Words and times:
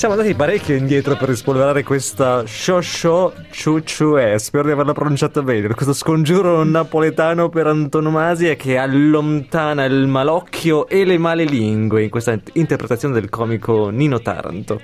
Siamo 0.00 0.14
andati 0.14 0.34
parecchio 0.34 0.76
indietro 0.76 1.14
per 1.14 1.28
rispolverare 1.28 1.82
questa 1.82 2.46
Shosho 2.46 3.34
Chuchue, 3.52 4.38
spero 4.38 4.64
di 4.64 4.70
averla 4.70 4.94
pronunciata 4.94 5.42
bene, 5.42 5.74
questo 5.74 5.92
scongiuro 5.92 6.64
napoletano 6.64 7.50
per 7.50 7.66
antonomasia 7.66 8.54
che 8.54 8.78
allontana 8.78 9.84
il 9.84 10.06
malocchio 10.06 10.88
e 10.88 11.04
le 11.04 11.18
male 11.18 11.44
lingue 11.44 12.04
in 12.04 12.08
questa 12.08 12.34
interpretazione 12.54 13.12
del 13.12 13.28
comico 13.28 13.90
Nino 13.90 14.22
Taranto. 14.22 14.80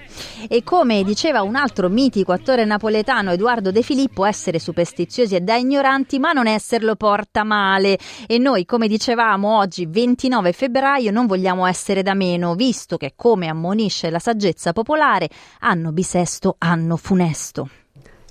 E 0.49 0.63
come 0.63 1.03
diceva 1.03 1.41
un 1.41 1.57
altro 1.57 1.89
mitico 1.89 2.33
attore 2.33 2.67
napoletano, 2.67 3.33
Edoardo 3.33 3.71
De 3.71 3.81
Filippo, 3.81 4.27
essere 4.27 4.59
superstiziosi 4.59 5.35
è 5.35 5.41
da 5.41 5.57
ignoranti, 5.57 6.19
ma 6.19 6.33
non 6.33 6.47
esserlo 6.47 6.95
porta 6.95 7.43
male. 7.43 7.99
E 8.27 8.37
noi, 8.37 8.67
come 8.67 8.87
dicevamo 8.87 9.57
oggi, 9.57 9.87
29 9.87 10.53
febbraio, 10.53 11.11
non 11.11 11.25
vogliamo 11.25 11.65
essere 11.65 12.03
da 12.03 12.13
meno, 12.13 12.55
visto 12.55 12.99
che, 12.99 13.15
come 13.17 13.49
ammonisce 13.49 14.11
la 14.11 14.19
saggezza 14.19 14.75
popolare, 14.75 15.05
particolare 15.07 15.29
anno 15.61 15.93
bisesto, 15.93 16.57
anno 16.59 16.97
funesto. 16.97 17.69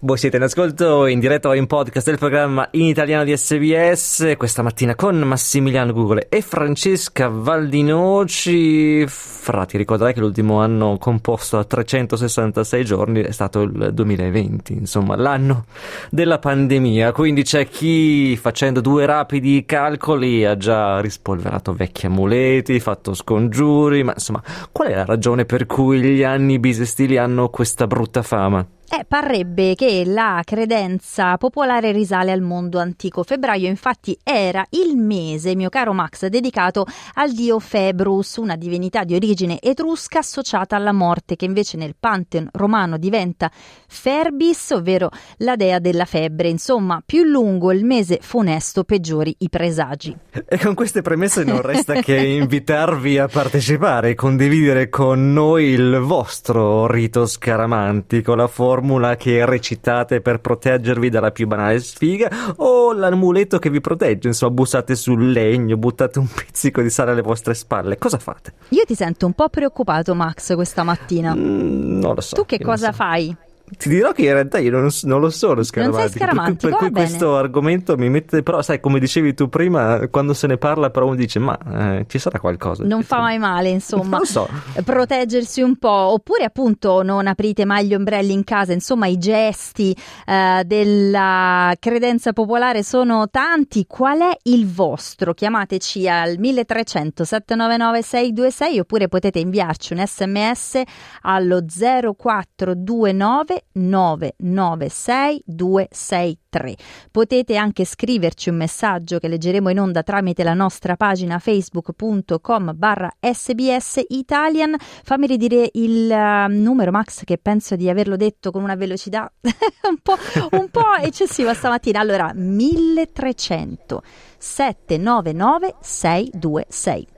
Voi 0.06 0.20
siete 0.20 0.38
in 0.38 0.44
ascolto 0.44 1.08
in 1.08 1.20
diretta 1.20 1.50
o 1.50 1.56
in 1.56 1.66
podcast 1.66 2.06
del 2.06 2.20
programma 2.20 2.68
in 2.74 2.84
italiano 2.84 3.24
di 3.24 3.36
SBS 3.36 4.36
questa 4.38 4.62
mattina 4.62 4.94
con 4.94 5.18
Massimiliano 5.18 5.94
Google 5.94 6.28
e 6.30 6.44
Francesca 6.44 7.28
Valdinoci. 7.28 9.04
Fra, 9.08 9.66
ti 9.66 9.78
ricorderai 9.78 10.14
che 10.14 10.20
l'ultimo 10.20 10.62
anno 10.62 11.00
composto 11.00 11.58
a 11.58 11.64
366 11.64 12.86
giorni 12.86 13.22
è 13.22 13.32
stato 13.32 13.62
il 13.62 13.90
2020, 13.94 14.74
insomma 14.74 15.16
l'anno 15.16 15.66
della 16.12 16.38
pandemia, 16.38 17.12
quindi 17.12 17.42
c'è 17.42 17.68
chi 17.68 18.38
facendo 18.38 18.82
due 18.82 19.08
rapidi 19.08 19.66
calcoli 19.66 20.46
ha 20.46 20.56
già 20.56 21.00
rispolverato 21.00 21.74
vecchi 21.74 22.06
amuleti, 22.06 22.80
fatto 22.80 23.16
scongiuri, 23.16 24.04
ma 24.04 24.12
insomma 24.14 24.44
qual 24.72 24.90
è 24.90 24.94
la 24.94 25.06
ragione 25.06 25.46
per 25.46 25.66
cui 25.66 26.00
gli 26.00 26.22
anni 26.22 26.60
bisestili 26.60 27.18
hanno 27.18 27.50
questa 27.50 27.88
brutta 27.88 28.22
fama? 28.22 28.75
Eh, 28.98 29.04
parrebbe 29.04 29.76
che 29.76 30.04
la 30.06 30.42
credenza 30.46 31.36
popolare 31.36 31.92
risale 31.92 32.32
al 32.32 32.40
mondo 32.40 32.80
antico. 32.80 33.24
Febbraio 33.24 33.68
infatti 33.68 34.18
era 34.24 34.66
il 34.70 34.96
mese, 34.96 35.54
mio 35.54 35.68
caro 35.68 35.92
Max, 35.92 36.28
dedicato 36.28 36.86
al 37.16 37.34
dio 37.34 37.60
Februs, 37.60 38.38
una 38.38 38.56
divinità 38.56 39.04
di 39.04 39.14
origine 39.14 39.60
etrusca 39.60 40.20
associata 40.20 40.78
alla 40.78 40.94
morte, 40.94 41.36
che 41.36 41.44
invece 41.44 41.76
nel 41.76 41.96
Pantheon 42.00 42.48
romano 42.54 42.98
diventa 42.98 43.52
Ferbis, 43.52 44.70
ovvero 44.72 45.10
la 45.40 45.58
dea 45.58 45.80
della 45.80 46.06
febbre. 46.06 46.48
Insomma, 46.48 47.02
più 47.06 47.24
lungo 47.24 47.74
il 47.74 47.84
mese 47.84 48.20
funesto, 48.22 48.86
peggiori 48.86 49.36
i 49.40 49.50
presagi. 49.50 50.16
E 50.48 50.58
con 50.58 50.74
queste 50.74 51.02
premesse 51.02 51.44
non 51.44 51.62
resta 51.62 51.96
che 52.00 52.16
invitarvi 52.16 53.18
a 53.18 53.28
partecipare 53.28 54.12
e 54.12 54.16
condividere 54.16 54.88
con 54.88 55.34
noi 55.34 55.66
il 55.66 55.98
vostro 55.98 56.88
rito 56.88 57.26
scaramantico, 57.26 58.36
la 58.36 58.48
forma 58.48 58.84
formula 58.86 59.16
che 59.16 59.44
recitate 59.46 60.22
per 60.22 60.40
proteggervi 60.40 61.10
dalla 61.10 61.32
più 61.32 61.48
banale 61.48 61.80
sfiga 61.80 62.30
o 62.58 62.94
l'amuleto 62.94 63.58
che 63.58 63.72
vi 63.72 63.82
protegge, 63.82 64.28
insomma 64.28 64.54
bussate 64.54 64.96
sul 64.96 65.32
legno, 65.32 65.76
buttate 65.76 66.20
un 66.20 66.28
pizzico 66.28 66.82
di 66.84 66.92
sale 66.92 67.12
alle 67.12 67.24
vostre 67.24 67.56
spalle, 67.56 67.98
cosa 67.98 68.20
fate? 68.20 68.54
Io 68.70 68.84
ti 68.86 68.94
sento 68.94 69.26
un 69.26 69.34
po' 69.34 69.50
preoccupato 69.50 70.14
Max 70.14 70.54
questa 70.54 70.84
mattina. 70.84 71.34
Mm, 71.34 72.00
non 72.00 72.14
lo 72.14 72.22
so. 72.22 72.36
Tu 72.36 72.46
che 72.46 72.60
cosa 72.60 72.92
so. 72.92 72.94
fai? 72.94 73.36
Ti 73.68 73.90
dirò 73.90 74.12
che 74.12 74.24
in 74.24 74.34
realtà 74.34 74.60
io 74.60 74.72
non, 74.72 74.90
non 75.04 75.20
lo 75.20 75.32
sono 75.32 75.64
scaramantico. 75.64 76.30
Per, 76.30 76.70
per 76.70 76.78
cui 76.78 76.92
questo 76.92 77.36
argomento 77.36 77.98
mi 77.98 78.10
mette. 78.10 78.44
Però, 78.44 78.62
sai, 78.62 78.80
come 78.80 79.00
dicevi 79.00 79.34
tu 79.34 79.50
prima, 79.50 80.08
quando 80.10 80.36
se 80.36 80.46
ne 80.46 80.58
parla, 80.58 80.92
però 80.92 81.08
uno 81.08 81.16
dice: 81.16 81.40
Ma 81.40 81.58
eh, 81.58 82.06
ci 82.08 82.20
sarà 82.20 82.40
qualcosa. 82.40 82.84
Non 82.84 83.02
fa 83.02 83.20
mai 83.20 83.40
male, 83.40 83.70
insomma. 83.70 84.18
Non 84.18 84.26
so. 84.26 84.48
Proteggersi 84.84 85.62
un 85.62 85.78
po'. 85.78 85.90
Oppure, 85.90 86.44
appunto, 86.44 87.02
non 87.02 87.26
aprite 87.26 87.66
mai 87.66 87.88
gli 87.88 87.96
ombrelli 87.96 88.34
in 88.34 88.44
casa. 88.44 88.72
Insomma, 88.72 89.08
i 89.08 89.18
gesti 89.18 89.98
eh, 90.26 90.62
della 90.64 91.74
credenza 91.80 92.34
popolare 92.34 92.84
sono 92.84 93.30
tanti. 93.32 93.86
Qual 93.88 94.20
è 94.20 94.38
il 94.44 94.72
vostro? 94.72 95.34
Chiamateci 95.34 96.08
al 96.08 96.38
1300 96.38 97.24
799 97.24 98.02
626 98.04 98.80
oppure 98.80 99.08
potete 99.08 99.40
inviarci 99.40 99.94
un 99.94 100.04
sms 100.06 100.82
allo 101.22 101.64
0429 101.66 103.56
996 103.72 105.44
263. 105.46 106.76
Potete 107.12 107.58
anche 107.58 107.86
scriverci 107.86 108.50
un 108.50 108.56
messaggio 108.56 109.20
che 109.20 109.28
leggeremo 109.28 109.70
in 109.70 109.80
onda 109.80 110.04
tramite 110.04 110.44
la 110.44 110.54
nostra 110.54 110.96
pagina 110.96 111.40
facebook.com 111.40 112.74
barra 112.76 113.12
sbs 113.20 114.06
italian. 114.10 114.76
Fammi 114.80 115.28
ridire 115.28 115.70
il 115.74 116.10
uh, 116.10 116.52
numero 116.52 116.92
Max 116.92 117.24
che 117.24 117.38
penso 117.38 117.76
di 117.76 117.90
averlo 117.90 118.16
detto 118.16 118.52
con 118.52 118.64
una 118.64 118.76
velocità 118.76 119.32
un, 119.42 119.98
po', 120.02 120.18
un 120.52 120.70
po' 120.70 120.96
eccessiva 121.02 121.54
stamattina. 121.54 122.00
Allora 122.00 122.32
1300 122.34 124.02
799 124.38 125.76
626 125.82 127.15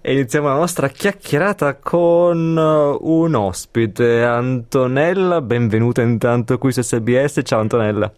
e 0.00 0.12
iniziamo 0.12 0.48
la 0.48 0.54
nostra 0.54 0.88
chiacchierata 0.88 1.76
con 1.76 2.56
uh, 2.56 2.98
un 3.00 3.34
ospite, 3.34 4.22
Antonella. 4.22 5.40
Benvenuta 5.40 6.02
intanto 6.02 6.58
qui 6.58 6.72
su 6.72 6.82
SBS. 6.82 7.40
Ciao 7.42 7.60
Antonella. 7.60 8.12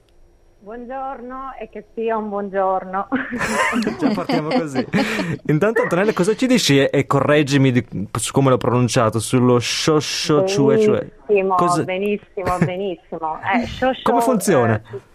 Buongiorno 0.61 1.53
e 1.61 1.69
che 1.69 1.85
sia 1.95 2.17
un 2.17 2.29
buongiorno. 2.29 3.09
Già 4.01 4.11
partiamo 4.15 4.49
così. 4.49 4.87
Intanto 5.47 5.83
Antonella 5.83 6.13
cosa 6.13 6.35
ci 6.35 6.47
dici 6.47 6.83
e, 6.83 7.07
correggimi 7.07 7.71
di, 7.71 8.09
su 8.13 8.33
come 8.33 8.51
l'ho 8.51 8.57
pronunciato, 8.57 9.19
sullo 9.19 9.59
shosho 9.59 10.47
cioè 10.47 10.79
cioè. 10.79 11.07
Benissimo, 11.27 11.85
benissimo, 11.85 12.59
benissimo. 12.59 13.39
Eh, 13.55 13.67
shosho, 13.67 14.01
come 14.03 14.21
funziona? 14.21 14.75
Eh, 14.77 15.13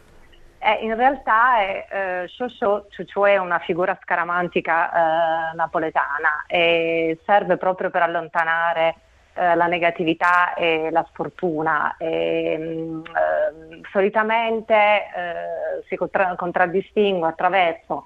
eh, 0.59 0.79
in 0.81 0.95
realtà 0.95 1.59
è 1.59 1.87
eh, 1.89 2.27
Shosho 2.27 3.25
è 3.25 3.37
una 3.37 3.59
figura 3.59 3.97
scaramantica 4.01 5.51
eh, 5.51 5.55
napoletana 5.55 6.43
e 6.47 7.17
serve 7.25 7.57
proprio 7.57 7.89
per 7.89 8.01
allontanare 8.01 8.95
eh, 9.33 9.55
la 9.55 9.67
negatività 9.67 10.53
e 10.53 10.89
la 10.91 11.05
sfortuna. 11.09 11.95
E, 11.97 12.57
mh, 12.57 13.03
eh, 13.05 13.81
solitamente 13.91 14.73
eh, 14.75 15.83
si 15.87 15.95
contra- 15.95 16.35
contraddistingue 16.35 17.27
attraverso 17.27 18.03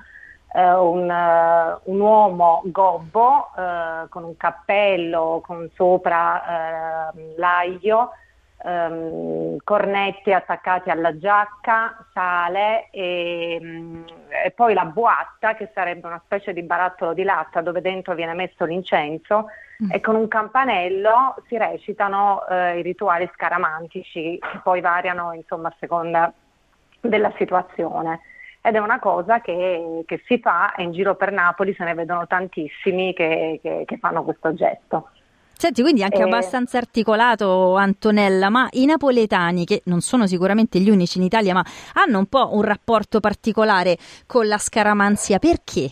un, 0.56 1.09
un, 1.85 2.00
uomo 2.00 2.62
gobbo 2.66 3.50
con 4.09 4.24
un 4.24 4.38
cappello 4.38 5.41
con 5.44 5.68
sopra 5.74 7.12
l'aglio 7.38 8.12
um, 8.63 9.57
cornetti 9.63 10.31
attaccati 10.34 10.90
alla 10.90 11.18
giacca, 11.18 12.06
sale 12.13 12.90
e, 12.91 13.57
um, 13.62 14.06
e, 14.44 14.51
poi 14.51 14.74
la 14.74 14.85
boatta 14.85 15.56
che 15.56 15.72
sarebbe 15.74 16.07
una 16.07 16.22
specie 16.25 16.53
di 16.53 16.63
barattolo 16.63 17.13
di 17.13 17.23
latta 17.23 17.62
dove 17.62 17.81
dentro 17.81 18.16
viene 18.16 18.34
messo 18.34 18.66
l'incenso 18.66 19.47
mm. 19.84 19.91
e 19.91 20.00
con 20.00 20.16
un 20.16 20.28
campanello 20.28 21.35
si 21.47 21.57
recitano 21.57 22.44
uh, 22.47 22.78
i 22.78 22.81
rituali 22.81 23.29
scaramantici 23.34 24.40
che 24.40 24.59
poi 24.63 24.81
variano 24.81 25.34
insomma 25.34 25.68
a 25.68 25.75
seconda 25.79 26.34
della 27.02 27.34
situazione 27.38 28.22
ed 28.66 28.76
è 28.76 28.79
una 28.79 28.99
cosa 28.99 29.41
che, 29.41 30.03
che, 30.05 30.22
si 30.26 30.40
fa 30.40 30.73
e 30.73 30.84
in 30.84 30.93
giro 30.93 31.16
per 31.16 31.34
Napoli 31.34 31.73
se 31.73 31.84
ne 31.84 31.93
vedono 31.93 32.26
tantissimi 32.28 33.14
che, 33.14 33.59
che, 33.61 33.84
che 33.85 33.97
fanno 33.97 34.23
questo 34.23 34.53
gesto. 34.53 35.09
Senti, 35.64 35.82
quindi 35.82 36.04
anche 36.04 36.18
eh, 36.18 36.24
abbastanza 36.24 36.78
articolato 36.78 37.78
Antonella, 37.78 38.50
ma 38.50 38.68
i 38.72 38.86
napoletani, 38.86 39.64
che 39.64 39.82
non 39.86 40.02
sono 40.02 40.28
sicuramente 40.28 40.78
gli 40.80 40.90
unici 40.90 41.20
in 41.20 41.24
Italia, 41.24 41.54
ma 41.54 41.64
hanno 41.94 42.18
un 42.18 42.26
po' 42.26 42.54
un 42.54 42.64
rapporto 42.64 43.22
particolare 43.22 43.96
con 44.28 44.46
la 44.46 44.58
scaramanzia, 44.58 45.40
perché? 45.40 45.90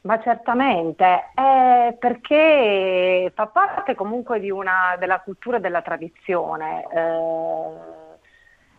Ma 0.00 0.18
certamente, 0.22 1.04
eh, 1.34 1.94
perché 1.98 3.30
fa 3.34 3.46
parte 3.46 3.94
comunque 3.94 4.38
una, 4.50 4.96
della 4.98 5.20
cultura 5.20 5.58
e 5.58 5.60
della 5.60 5.82
tradizione. 5.82 6.86
Eh, 6.90 8.03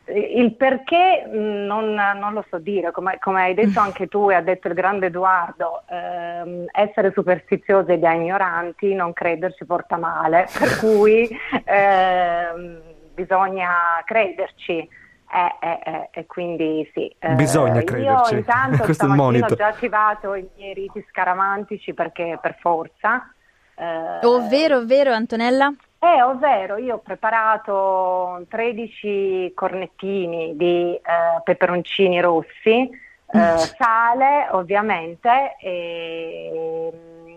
il 0.07 0.55
perché 0.55 1.25
mm, 1.27 1.65
non, 1.65 1.93
non, 1.93 2.33
lo 2.33 2.45
so 2.49 2.59
dire, 2.59 2.91
come, 2.91 3.17
come, 3.19 3.41
hai 3.41 3.53
detto 3.53 3.79
anche 3.79 4.07
tu 4.07 4.29
e 4.29 4.35
ha 4.35 4.41
detto 4.41 4.67
il 4.67 4.73
grande 4.73 5.07
Edoardo, 5.07 5.83
ehm, 5.89 6.65
essere 6.71 7.11
superstiziosi 7.11 7.91
e 7.91 7.99
da 7.99 8.13
ignoranti, 8.13 8.93
non 8.93 9.13
crederci 9.13 9.65
porta 9.65 9.97
male, 9.97 10.47
per 10.57 10.77
cui 10.77 11.27
ehm, 11.63 12.81
bisogna 13.13 14.01
crederci. 14.05 15.03
Eh, 15.27 15.67
eh, 15.67 15.79
eh, 15.83 16.09
e 16.11 16.25
quindi 16.27 16.89
sì. 16.93 17.13
Eh, 17.17 17.33
Bisogna 17.33 17.81
crederci. 17.81 18.33
Io 18.33 18.39
intanto 18.39 18.83
Questo 18.85 19.05
è 19.05 19.07
il 19.07 19.13
stamattina 19.13 19.47
ho 19.47 19.55
già 19.55 19.67
attivato 19.67 20.35
i 20.35 20.47
miei 20.55 20.73
riti 20.75 21.03
scaramantici 21.09 21.93
perché 21.93 22.37
per 22.39 22.55
forza. 22.59 23.33
eh, 23.75 24.19
Ovvero, 24.25 24.77
ovvero, 24.77 25.11
Antonella? 25.11 25.73
Eh, 26.05 26.21
ovvero 26.21 26.77
io 26.77 26.95
ho 26.95 26.99
preparato 26.99 28.45
13 28.47 29.51
cornettini 29.55 30.55
di 30.55 30.93
eh, 30.93 31.01
peperoncini 31.43 32.21
rossi, 32.21 32.89
eh, 33.27 33.57
sale 33.57 34.47
ovviamente 34.51 35.55
e 35.59 36.91
mm, 36.93 37.33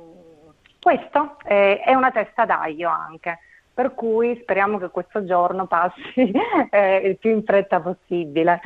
questo 0.81 1.37
è, 1.45 1.81
è 1.83 1.95
una 1.95 2.11
testa 2.11 2.45
d'aglio 2.45 2.91
anche, 2.91 3.39
per 3.73 3.95
cui 3.95 4.39
speriamo 4.43 4.79
che 4.79 4.91
questo 4.91 5.25
giorno 5.25 5.67
passi 5.67 6.31
eh, 6.71 6.97
il 6.97 7.17
più 7.17 7.31
in 7.31 7.45
fretta 7.45 7.81
possibile, 7.81 8.61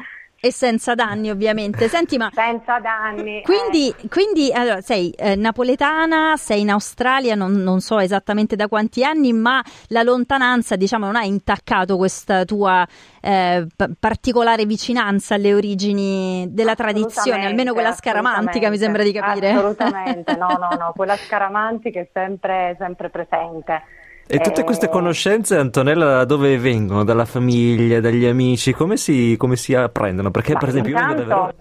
E 0.45 0.51
senza 0.51 0.97
danni, 0.97 1.31
ovviamente. 1.31 1.87
Senti, 1.87 2.17
ma 2.17 2.29
senza 2.35 2.81
danni. 2.81 3.39
eh. 3.39 3.43
quindi, 3.43 3.95
quindi 4.09 4.53
allora, 4.53 4.81
sei 4.81 5.11
eh, 5.11 5.37
napoletana, 5.37 6.37
sei 6.37 6.63
in 6.63 6.71
Australia, 6.71 7.37
non, 7.37 7.53
non 7.53 7.81
so 7.81 8.01
esattamente 8.01 8.57
da 8.57 8.67
quanti 8.67 9.05
anni, 9.05 9.33
ma 9.33 9.63
la 9.91 10.03
lontananza, 10.03 10.75
diciamo, 10.75 11.05
non 11.07 11.15
ha 11.15 11.23
intaccato 11.23 11.97
questa 11.97 12.45
tua 12.45 12.85
eh, 13.21 13.69
p- 13.77 13.91
particolare 14.01 14.65
vicinanza 14.67 15.37
alle 15.37 15.55
origini 15.55 16.49
della 16.51 16.75
tradizione, 16.75 17.47
almeno 17.47 17.73
quella 17.73 17.93
scaramantica, 17.93 18.69
mi 18.69 18.79
sembra 18.79 19.05
di 19.05 19.13
capire. 19.13 19.51
Assolutamente, 19.51 20.35
no, 20.35 20.49
no, 20.59 20.77
no, 20.77 20.93
quella 20.97 21.17
scaramantica 21.17 22.01
è 22.01 22.09
sempre, 22.13 22.75
sempre 22.81 23.11
presente. 23.11 23.83
E 24.35 24.39
tutte 24.39 24.65
queste 24.65 24.87
Eh, 24.87 24.89
conoscenze, 24.89 25.59
Antonella, 25.59 26.07
da 26.07 26.25
dove 26.25 26.57
vengono? 26.57 27.05
Dalla 27.05 27.27
famiglia, 27.27 28.01
dagli 28.01 28.25
amici? 28.25 28.73
Come 28.73 28.97
si, 28.97 29.37
come 29.37 29.57
si 29.57 29.75
apprendono? 29.75 30.31
Perché, 30.31 30.55
Ma 30.55 30.59
per 30.59 30.69
esempio, 30.71 30.97
io 30.97 31.07
vengo 31.07 31.15
da 31.17 31.23
intanto, 31.23 31.55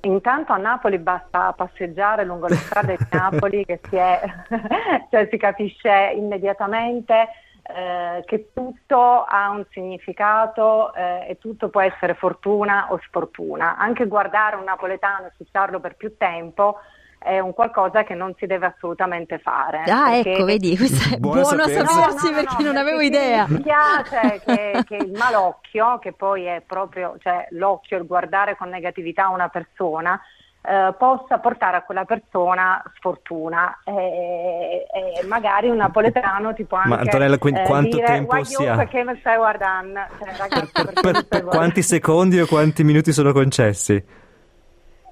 intanto 0.00 0.52
a 0.52 0.56
Napoli 0.56 0.98
basta 0.98 1.52
passeggiare 1.52 2.24
lungo 2.24 2.48
le 2.48 2.56
strade 2.56 2.96
di 2.98 3.06
Napoli 3.16 3.64
che 3.64 3.78
si, 3.88 3.94
è, 3.94 4.20
cioè 5.08 5.28
si 5.30 5.36
capisce 5.36 6.12
immediatamente 6.16 7.28
eh, 7.62 8.24
che 8.24 8.50
tutto 8.52 9.22
ha 9.22 9.50
un 9.50 9.64
significato 9.70 10.92
eh, 10.94 11.26
e 11.28 11.38
tutto 11.38 11.68
può 11.68 11.80
essere 11.80 12.14
fortuna 12.14 12.88
o 12.90 12.98
sfortuna. 13.06 13.76
Anche 13.76 14.08
guardare 14.08 14.56
un 14.56 14.64
napoletano 14.64 15.26
e 15.26 15.30
associarlo 15.32 15.78
per 15.78 15.94
più 15.94 16.16
tempo 16.16 16.80
è 17.24 17.38
un 17.40 17.54
qualcosa 17.54 18.04
che 18.04 18.14
non 18.14 18.34
si 18.38 18.46
deve 18.46 18.66
assolutamente 18.66 19.38
fare. 19.38 19.82
Ah, 19.88 20.10
perché- 20.10 20.32
ecco, 20.34 20.44
vedi, 20.44 20.76
questo 20.76 21.14
è 21.14 21.16
Buono 21.18 21.40
buono 21.40 21.62
a 21.62 21.66
sapersi. 21.68 21.94
sapersi 21.94 22.32
perché 22.32 22.62
non 22.62 22.76
avevo 22.76 22.98
perché 22.98 23.16
idea. 23.16 23.46
Mi 23.48 23.60
piace 23.62 24.42
che, 24.46 24.84
che 24.86 24.96
il 24.96 25.12
malocchio, 25.16 25.98
che 25.98 26.12
poi 26.12 26.44
è 26.44 26.62
proprio 26.66 27.16
cioè, 27.20 27.46
l'occhio, 27.50 27.98
il 27.98 28.06
guardare 28.06 28.56
con 28.56 28.68
negatività 28.68 29.28
una 29.28 29.48
persona, 29.48 30.20
eh, 30.66 30.94
possa 30.98 31.38
portare 31.38 31.76
a 31.76 31.82
quella 31.82 32.04
persona 32.04 32.82
sfortuna 32.96 33.80
e, 33.84 34.86
e 35.20 35.26
magari 35.26 35.68
un 35.68 35.76
napoletano 35.76 36.54
ti 36.54 36.64
può 36.64 36.78
anche 36.78 36.88
Ma, 36.88 36.96
Antonella, 37.00 37.36
quindi 37.38 37.60
eh, 37.60 37.64
quanto 37.64 37.96
dire, 37.96 38.06
tempo 38.06 38.26
"Guagliò, 38.28 38.44
si 38.44 38.66
ha?" 38.66 38.76
perché 38.76 39.04
mi 39.04 39.16
stai 39.20 39.36
guardando 39.36 40.00
Cioè, 40.18 40.36
ragazzi, 40.38 40.72
Per, 40.72 40.84
per- 40.92 41.02
per 41.02 41.12
guardando? 41.28 41.48
quanti 41.50 41.82
secondi 41.82 42.40
o 42.40 42.46
quanti 42.46 42.82
minuti 42.84 43.12
sono 43.12 43.32
concessi? 43.32 44.22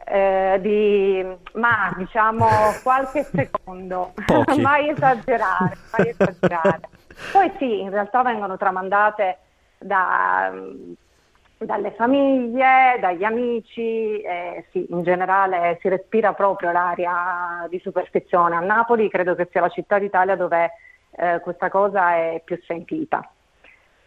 Eh, 0.04 0.58
di, 0.60 1.25
ma 1.54 1.93
diciamo 1.96 2.46
qualche 2.82 3.25
secondo, 3.32 4.12
mai 4.60 4.88
esagerare, 4.88 5.76
mai 5.96 6.08
esagerare. 6.08 6.81
Poi 7.31 7.52
sì, 7.58 7.81
in 7.81 7.90
realtà 7.90 8.22
vengono 8.22 8.56
tramandate 8.56 9.38
da, 9.78 10.52
dalle 11.58 11.93
famiglie, 11.93 12.99
dagli 13.00 13.25
amici, 13.25 14.20
eh, 14.20 14.66
sì, 14.70 14.87
in 14.90 15.02
generale 15.02 15.78
si 15.81 15.88
respira 15.88 16.32
proprio 16.32 16.72
l'aria 16.72 17.66
di 17.69 17.78
superstizione. 17.81 18.56
A 18.56 18.60
Napoli 18.60 19.08
credo 19.08 19.34
che 19.34 19.49
sia 19.50 19.60
la 19.60 19.69
città 19.69 19.99
d'Italia 19.99 20.37
dove 20.37 20.72
eh, 21.12 21.40
questa 21.40 21.69
cosa 21.69 22.14
è 22.16 22.43
più 22.44 22.60
sentita. 22.66 23.28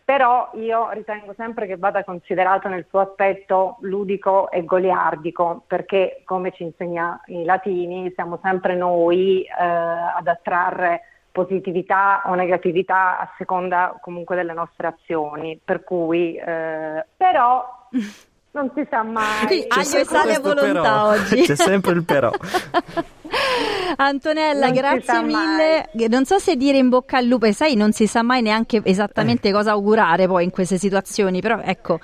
Però 0.06 0.52
io 0.54 0.92
ritengo 0.92 1.34
sempre 1.36 1.66
che 1.66 1.78
vada 1.78 2.04
considerato 2.04 2.68
nel 2.68 2.86
suo 2.90 3.00
aspetto 3.00 3.78
ludico 3.80 4.52
e 4.52 4.64
goliardico, 4.64 5.64
perché 5.66 6.22
come 6.26 6.52
ci 6.52 6.62
insegna 6.62 7.20
i 7.26 7.44
latini, 7.44 8.12
siamo 8.14 8.38
sempre 8.44 8.76
noi 8.76 9.42
eh, 9.42 9.52
ad 9.64 10.28
attrarre 10.28 11.02
positività 11.32 12.22
o 12.28 12.36
negatività 12.36 13.18
a 13.18 13.34
seconda 13.36 13.98
comunque 14.00 14.36
delle 14.36 14.54
nostre 14.54 14.86
azioni. 14.86 15.60
Per 15.66 15.84
cui, 15.84 16.36
eh, 16.36 17.04
però, 17.18 17.88
non 18.56 18.72
si 18.74 18.88
sa 18.90 19.04
mai. 19.04 19.48
Sì, 19.50 19.66
aglio 19.68 19.98
e 19.98 20.06
sale 20.06 20.36
a 20.36 20.40
volontà 20.40 20.82
però. 20.82 21.08
oggi. 21.10 21.42
C'è 21.42 21.56
sempre 21.56 21.92
il 21.92 22.04
però. 22.06 22.32
Antonella, 23.98 24.68
Non 24.68 24.74
grazie 24.76 25.22
mille. 25.22 25.90
Non 26.08 26.24
so 26.24 26.40
se 26.40 26.56
dire 26.56 26.78
in 26.78 26.88
bocca 26.88 27.18
al 27.18 27.26
lupo, 27.26 27.48
e 27.48 27.54
sai, 27.54 27.76
non 27.76 27.92
si 27.92 28.08
sa 28.08 28.24
mai 28.24 28.42
neanche 28.42 28.82
esattamente 28.86 29.52
cosa 29.52 29.72
augurare 29.72 30.26
poi 30.26 30.46
in 30.46 30.52
queste 30.52 30.78
situazioni, 30.78 31.42
però 31.42 31.60
ecco. 31.62 32.00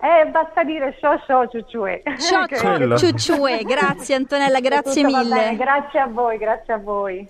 Eh, 0.00 0.26
basta 0.30 0.64
dire 0.64 0.96
ciao 1.00 1.20
ciao 1.26 1.48
ciuciue. 1.48 2.02
Ciao 2.18 2.96
ciucciue, 2.96 3.62
grazie 3.62 4.16
Antonella, 4.16 4.60
grazie 4.60 5.02
bene. 5.02 5.18
mille. 5.18 5.56
Grazie 5.56 6.00
a 6.00 6.06
voi, 6.06 6.38
grazie 6.38 6.72
a 6.72 6.78
voi. 6.78 7.28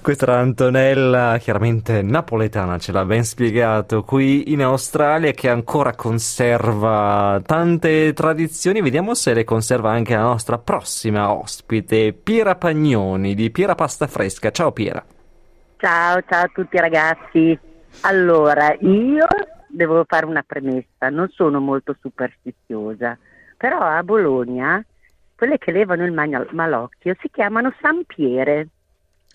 Questa 0.00 0.26
era 0.26 0.38
Antonella, 0.38 1.36
chiaramente 1.40 2.00
napoletana, 2.00 2.78
ce 2.78 2.92
l'ha 2.92 3.04
ben 3.04 3.24
spiegato, 3.24 4.04
qui 4.04 4.52
in 4.52 4.62
Australia 4.62 5.32
che 5.32 5.48
ancora 5.48 5.94
conserva 5.94 7.40
tante 7.44 8.12
tradizioni. 8.12 8.82
Vediamo 8.82 9.14
se 9.14 9.34
le 9.34 9.42
conserva 9.42 9.90
anche 9.90 10.14
la 10.14 10.22
nostra 10.22 10.58
prossima 10.58 11.32
ospite, 11.32 12.12
Piera 12.12 12.54
Pagnoni 12.54 13.34
di 13.34 13.50
Piera 13.50 13.74
Pasta 13.74 14.06
Fresca. 14.06 14.52
Ciao 14.52 14.70
Piera. 14.70 15.04
Ciao, 15.78 16.20
ciao 16.28 16.44
a 16.44 16.50
tutti 16.54 16.78
ragazzi. 16.78 17.58
Allora, 18.02 18.76
io 18.78 19.26
devo 19.68 20.04
fare 20.06 20.26
una 20.26 20.44
premessa, 20.46 21.08
non 21.10 21.28
sono 21.30 21.58
molto 21.58 21.96
superstiziosa, 22.00 23.18
però 23.56 23.80
a 23.80 24.02
Bologna 24.04 24.84
quelle 25.34 25.58
che 25.58 25.70
levano 25.70 26.04
il 26.04 26.12
malocchio 26.12 27.14
si 27.20 27.28
chiamano 27.30 27.74
Sampiere. 27.80 28.68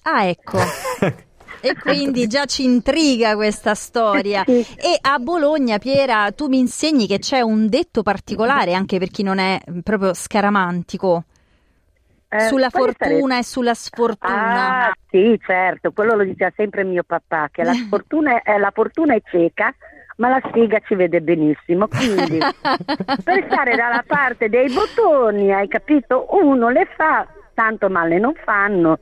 Ah, 0.03 0.25
ecco. 0.25 0.57
E 1.63 1.75
quindi 1.75 2.25
già 2.25 2.45
ci 2.45 2.63
intriga 2.63 3.35
questa 3.35 3.75
storia. 3.75 4.41
Sì. 4.47 4.61
E 4.61 4.97
a 4.99 5.19
Bologna, 5.19 5.77
Piera, 5.77 6.31
tu 6.31 6.47
mi 6.47 6.57
insegni 6.57 7.05
che 7.05 7.19
c'è 7.19 7.41
un 7.41 7.69
detto 7.69 8.01
particolare 8.01 8.73
anche 8.73 8.97
per 8.97 9.09
chi 9.09 9.21
non 9.21 9.37
è 9.37 9.59
proprio 9.83 10.15
scaramantico 10.15 11.23
Eh, 12.29 12.39
sulla 12.47 12.71
fortuna 12.71 13.37
e 13.37 13.43
sulla 13.43 13.75
sfortuna. 13.75 14.87
Ah, 14.87 14.93
sì, 15.11 15.39
certo, 15.45 15.91
quello 15.91 16.15
lo 16.15 16.23
diceva 16.23 16.51
sempre 16.55 16.83
mio 16.83 17.03
papà, 17.03 17.49
che 17.51 17.63
la, 17.63 17.73
sfortuna 17.85 18.41
è, 18.41 18.57
la 18.57 18.71
fortuna 18.73 19.13
è 19.13 19.21
cieca, 19.29 19.71
ma 20.15 20.29
la 20.29 20.41
sfiga 20.47 20.79
ci 20.79 20.95
vede 20.95 21.21
benissimo. 21.21 21.87
Quindi, 21.87 22.39
per 23.23 23.45
stare 23.51 23.75
dalla 23.75 24.03
parte 24.07 24.49
dei 24.49 24.71
bottoni, 24.73 25.53
hai 25.53 25.67
capito? 25.67 26.25
Uno 26.31 26.69
le 26.69 26.87
fa, 26.95 27.27
tanto 27.53 27.87
male 27.87 28.17
non 28.17 28.33
fanno. 28.43 28.97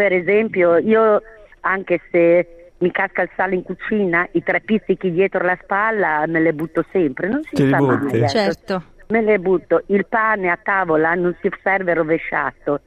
Per 0.00 0.14
esempio, 0.14 0.78
io, 0.78 1.20
anche 1.60 2.00
se 2.10 2.72
mi 2.78 2.90
casca 2.90 3.20
il 3.20 3.28
sale 3.36 3.54
in 3.54 3.62
cucina, 3.62 4.26
i 4.32 4.42
tre 4.42 4.62
pizzichi 4.62 5.12
dietro 5.12 5.44
la 5.44 5.58
spalla 5.60 6.24
me 6.26 6.40
le 6.40 6.54
butto 6.54 6.82
sempre, 6.90 7.28
non 7.28 7.42
si 7.42 7.56
Te 7.56 7.64
butti? 7.76 8.04
mai. 8.06 8.20
ecco. 8.20 8.28
Certo. 8.28 8.82
Me 9.08 9.20
le 9.20 9.38
butto, 9.38 9.82
il 9.88 10.06
pane 10.06 10.48
a 10.48 10.58
tavola 10.62 11.12
non 11.12 11.36
si 11.42 11.50
serve 11.62 11.92
rovesciato, 11.92 12.80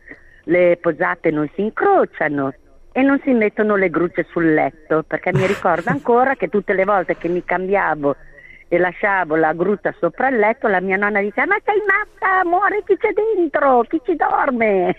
le 0.46 0.80
posate 0.82 1.30
non 1.30 1.48
si 1.54 1.62
incrociano 1.62 2.52
e 2.92 3.04
non 3.04 3.22
si 3.24 3.32
mettono 3.34 3.76
le 3.76 3.92
grucce 3.92 4.26
sul 4.32 4.52
letto, 4.52 5.04
perché 5.04 5.32
mi 5.34 5.46
ricordo 5.46 5.92
ancora 5.94 6.34
che 6.34 6.48
tutte 6.48 6.74
le 6.74 6.84
volte 6.84 7.16
che 7.16 7.28
mi 7.28 7.44
cambiavo 7.46 8.16
e 8.68 8.78
lasciavo 8.80 9.36
la 9.36 9.54
gruta 9.54 9.94
sopra 10.00 10.30
il 10.30 10.38
letto, 10.40 10.68
la 10.68 10.82
mia 10.82 10.98
nonna 10.98 11.22
diceva 11.22 11.46
ma 11.46 11.58
sei 11.64 11.80
matta, 11.86 12.44
muore 12.50 12.82
chi 12.84 12.98
c'è 12.98 13.12
dentro, 13.14 13.84
chi 13.88 14.02
ci 14.04 14.16
dorme. 14.16 14.96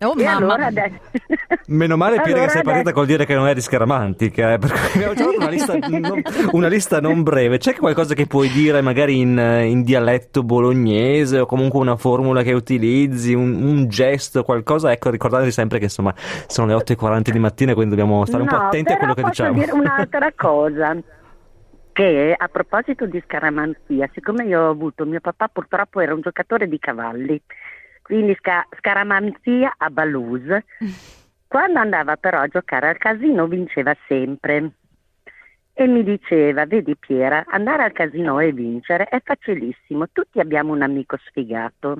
Oh, 0.00 0.14
e 0.16 0.24
mamma. 0.24 0.36
allora 0.36 0.66
adesso... 0.66 0.94
Meno 1.68 1.96
male 1.96 2.16
Piera 2.22 2.30
Allora 2.30 2.44
che 2.44 2.50
sei 2.52 2.62
partita 2.62 2.80
adesso- 2.80 2.94
col 2.94 3.06
dire 3.06 3.26
che 3.26 3.34
non 3.34 3.48
eri 3.48 3.60
scaramantica, 3.60 4.52
eh, 4.52 4.58
perché 4.58 4.78
abbiamo 4.94 5.14
già 5.14 5.28
una 5.28 5.48
lista, 5.48 5.76
non, 5.88 6.22
una 6.52 6.68
lista 6.68 7.00
non 7.00 7.22
breve. 7.22 7.58
C'è 7.58 7.74
qualcosa 7.74 8.14
che 8.14 8.26
puoi 8.26 8.48
dire 8.48 8.80
magari 8.80 9.18
in, 9.20 9.36
in 9.66 9.82
dialetto 9.82 10.42
bolognese 10.42 11.40
o 11.40 11.46
comunque 11.46 11.80
una 11.80 11.96
formula 11.96 12.42
che 12.42 12.52
utilizzi, 12.52 13.34
un, 13.34 13.62
un 13.62 13.88
gesto, 13.88 14.44
qualcosa? 14.44 14.92
Ecco, 14.92 15.10
ricordatevi 15.10 15.50
sempre 15.50 15.78
che 15.78 15.84
insomma 15.84 16.14
sono 16.46 16.68
le 16.68 16.74
8.40 16.74 17.30
di 17.30 17.38
mattina, 17.38 17.74
quindi 17.74 17.96
dobbiamo 17.96 18.24
stare 18.24 18.42
un 18.42 18.48
po' 18.48 18.56
No, 18.56 18.66
attenti 18.66 18.92
a 18.92 18.96
quello 18.96 19.14
che 19.14 19.22
posso 19.22 19.42
diciamo. 19.42 19.58
dire 19.58 19.72
un'altra 19.72 20.32
cosa. 20.34 20.96
Che 21.92 22.34
a 22.38 22.46
proposito 22.48 23.06
di 23.06 23.20
scaramanzia, 23.26 24.08
siccome 24.14 24.44
io 24.44 24.62
ho 24.62 24.70
avuto 24.70 25.04
mio 25.04 25.18
papà 25.20 25.48
purtroppo 25.48 25.98
era 25.98 26.14
un 26.14 26.20
giocatore 26.20 26.68
di 26.68 26.78
cavalli, 26.78 27.42
quindi 28.08 28.34
sca- 28.38 28.66
scaramanzia 28.78 29.74
a 29.76 29.90
Baluse. 29.90 30.64
Quando 31.46 31.78
andava 31.78 32.16
però 32.16 32.40
a 32.40 32.48
giocare 32.48 32.88
al 32.88 32.96
casino 32.96 33.46
vinceva 33.46 33.94
sempre. 34.06 34.70
e 35.74 35.86
mi 35.86 36.02
diceva, 36.02 36.64
vedi 36.64 36.96
Piera, 36.96 37.44
andare 37.46 37.84
al 37.84 37.92
casino 37.92 38.40
e 38.40 38.52
vincere 38.52 39.04
è 39.04 39.20
facilissimo, 39.22 40.06
tutti 40.10 40.40
abbiamo 40.40 40.72
un 40.72 40.82
amico 40.82 41.18
sfigato. 41.26 41.98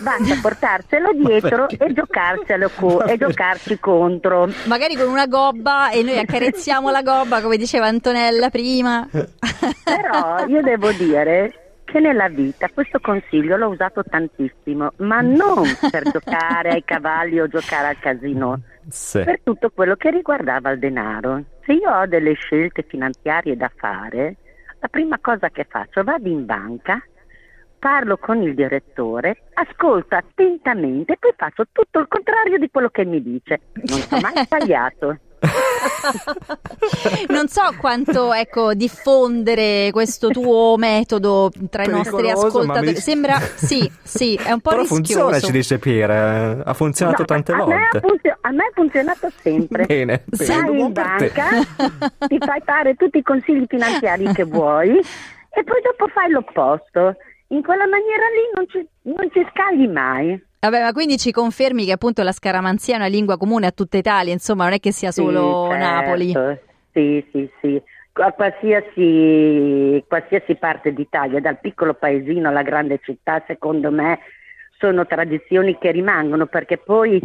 Basta 0.00 0.38
portarselo 0.40 1.12
dietro 1.12 1.68
e 1.68 1.92
giocarselo 1.92 2.70
co- 2.70 3.04
e 3.04 3.16
giocarci 3.16 3.78
contro. 3.80 4.48
Magari 4.66 4.94
con 4.94 5.08
una 5.08 5.26
gobba 5.26 5.90
e 5.90 6.02
noi 6.02 6.18
accarezziamo 6.18 6.90
la 6.90 7.02
gobba, 7.02 7.42
come 7.42 7.56
diceva 7.56 7.86
Antonella 7.86 8.48
prima. 8.48 9.06
Però 9.10 10.46
io 10.46 10.62
devo 10.62 10.90
dire 10.92 11.63
che 11.94 12.00
nella 12.00 12.26
vita 12.28 12.68
questo 12.74 12.98
consiglio 12.98 13.56
l'ho 13.56 13.68
usato 13.68 14.02
tantissimo, 14.02 14.94
ma 14.96 15.20
non 15.20 15.62
per 15.92 16.02
giocare 16.10 16.70
ai 16.70 16.82
cavalli 16.84 17.38
o 17.38 17.46
giocare 17.46 17.86
al 17.86 17.98
casino, 18.00 18.60
Sì. 18.88 19.22
per 19.22 19.38
tutto 19.44 19.70
quello 19.70 19.94
che 19.94 20.10
riguardava 20.10 20.70
il 20.72 20.80
denaro. 20.80 21.44
Se 21.64 21.72
io 21.72 21.88
ho 21.88 22.04
delle 22.06 22.32
scelte 22.34 22.82
finanziarie 22.82 23.56
da 23.56 23.70
fare, 23.76 24.34
la 24.80 24.88
prima 24.88 25.18
cosa 25.20 25.50
che 25.50 25.66
faccio, 25.70 26.02
vado 26.02 26.28
in 26.28 26.44
banca, 26.44 27.00
parlo 27.78 28.16
con 28.18 28.42
il 28.42 28.56
direttore, 28.56 29.42
ascolto 29.52 30.16
attentamente 30.16 31.12
e 31.12 31.16
poi 31.16 31.32
faccio 31.36 31.64
tutto 31.70 32.00
il 32.00 32.08
contrario 32.08 32.58
di 32.58 32.70
quello 32.72 32.88
che 32.88 33.04
mi 33.04 33.22
dice. 33.22 33.60
Non 33.74 33.98
sono 34.00 34.20
mai 34.20 34.32
sbagliato. 34.44 35.18
Non 37.28 37.48
so 37.48 37.62
quanto 37.78 38.32
ecco, 38.32 38.74
diffondere 38.74 39.90
questo 39.92 40.28
tuo 40.28 40.76
metodo 40.76 41.50
tra 41.70 41.84
i 41.84 41.88
nostri 41.88 42.16
Pericoloso, 42.22 42.46
ascoltatori. 42.58 42.86
mi 42.88 42.96
Sembra 42.96 43.38
sì, 43.54 43.90
sì, 44.02 44.34
è 44.34 44.52
un 44.52 44.60
po' 44.60 44.70
Però 44.70 44.82
rischioso. 44.82 45.02
funziona, 45.04 45.40
ci 45.40 45.52
dice 45.52 45.78
Piera. 45.78 46.62
Ha 46.64 46.74
funzionato 46.74 47.20
No, 47.20 47.24
tante 47.26 47.52
a, 47.52 47.56
volte. 47.56 47.74
Me 47.92 48.00
funzio- 48.00 48.38
a 48.40 48.50
me 48.50 48.64
ha 48.64 48.70
funzionato 48.74 49.28
sempre. 49.42 49.86
Bene, 49.94 50.22
bene, 50.26 50.60
Vai 50.60 50.80
in 50.80 50.92
banca, 50.92 51.48
ti 52.28 52.38
fai 52.38 52.60
fare 52.64 52.94
tutti 52.94 53.18
i 53.18 53.22
consigli 53.22 53.64
finanziari 53.68 54.32
che 54.32 54.44
vuoi 54.44 54.90
e 54.98 55.64
poi 55.64 55.80
dopo 55.82 56.08
fai 56.12 56.30
l'opposto. 56.30 57.16
In 57.48 57.62
quella 57.62 57.86
maniera 57.86 58.24
lì 58.28 58.50
non 58.54 58.66
ci, 58.68 58.88
non 59.02 59.30
ci 59.30 59.46
scagli 59.50 59.86
mai. 59.88 60.42
Vabbè, 60.60 60.82
ma 60.82 60.92
quindi 60.92 61.18
ci 61.18 61.30
confermi 61.30 61.84
che 61.84 61.92
appunto 61.92 62.22
la 62.22 62.32
scaramanzia 62.32 62.94
è 62.94 62.96
una 62.96 63.06
lingua 63.06 63.36
comune 63.36 63.66
a 63.66 63.70
tutta 63.70 63.98
Italia, 63.98 64.32
insomma, 64.32 64.64
non 64.64 64.72
è 64.72 64.80
che 64.80 64.92
sia 64.92 65.10
solo 65.10 65.66
Sì, 65.68 65.70
certo. 65.70 65.84
Napoli. 65.84 66.32
Sì, 66.92 67.26
sì, 67.30 67.50
sì. 67.60 67.82
A 68.12 68.32
qualsiasi, 68.32 70.02
qualsiasi 70.08 70.54
parte 70.54 70.94
d'Italia, 70.94 71.40
dal 71.40 71.58
piccolo 71.60 71.94
paesino 71.94 72.48
alla 72.48 72.62
grande 72.62 73.00
città, 73.02 73.42
secondo 73.46 73.90
me 73.90 74.20
sono 74.78 75.06
tradizioni 75.06 75.76
che 75.78 75.90
rimangono 75.90 76.46
perché 76.46 76.78
poi 76.78 77.20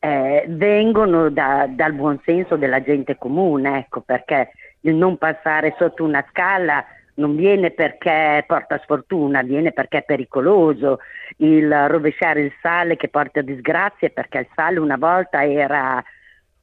eh, 0.00 0.44
vengono 0.48 1.30
da- 1.30 1.66
dal 1.70 1.92
buonsenso 1.94 2.56
della 2.56 2.82
gente 2.82 3.16
comune, 3.16 3.78
ecco, 3.78 4.02
perché 4.02 4.50
il 4.80 4.94
non 4.94 5.16
passare 5.16 5.74
sotto 5.78 6.04
una 6.04 6.22
scala 6.28 6.84
non 7.16 7.36
viene 7.36 7.70
perché 7.70 8.44
porta 8.46 8.80
sfortuna, 8.82 9.42
viene 9.42 9.72
perché 9.72 9.98
è 9.98 10.04
pericoloso, 10.04 10.98
il 11.38 11.88
rovesciare 11.88 12.40
il 12.40 12.52
sale 12.60 12.96
che 12.96 13.08
porta 13.08 13.40
disgrazie 13.40 14.10
perché 14.10 14.38
il 14.38 14.48
sale 14.54 14.78
una 14.78 14.96
volta 14.96 15.44
era 15.44 16.02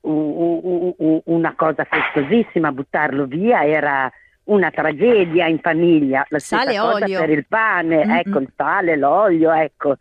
u- 0.01 0.09
u- 0.09 0.95
u- 0.97 1.21
una 1.25 1.53
cosa 1.55 1.85
festosissima, 1.85 2.71
buttarlo 2.71 3.25
via 3.25 3.63
era 3.65 4.11
una 4.43 4.71
tragedia 4.71 5.47
in 5.47 5.59
famiglia. 5.59 6.25
La 6.29 6.39
Sale 6.39 6.73
e 6.73 6.79
olio. 6.79 7.19
per 7.19 7.29
il 7.29 7.45
pane, 7.47 8.05
Mm-mm. 8.05 8.17
ecco, 8.17 8.39
il 8.39 8.51
sale, 8.55 8.97
l'olio, 8.97 9.51
ecco, 9.51 9.95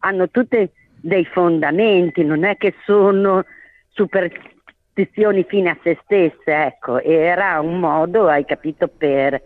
hanno 0.00 0.28
tutti 0.28 0.70
dei 1.00 1.24
fondamenti, 1.24 2.24
non 2.24 2.44
è 2.44 2.56
che 2.56 2.74
sono 2.84 3.44
superstizioni 3.88 5.44
fine 5.48 5.70
a 5.70 5.78
se 5.82 5.98
stesse, 6.04 6.52
ecco, 6.54 7.00
era 7.00 7.60
un 7.60 7.80
modo, 7.80 8.28
hai 8.28 8.44
capito, 8.44 8.88
per, 8.88 9.40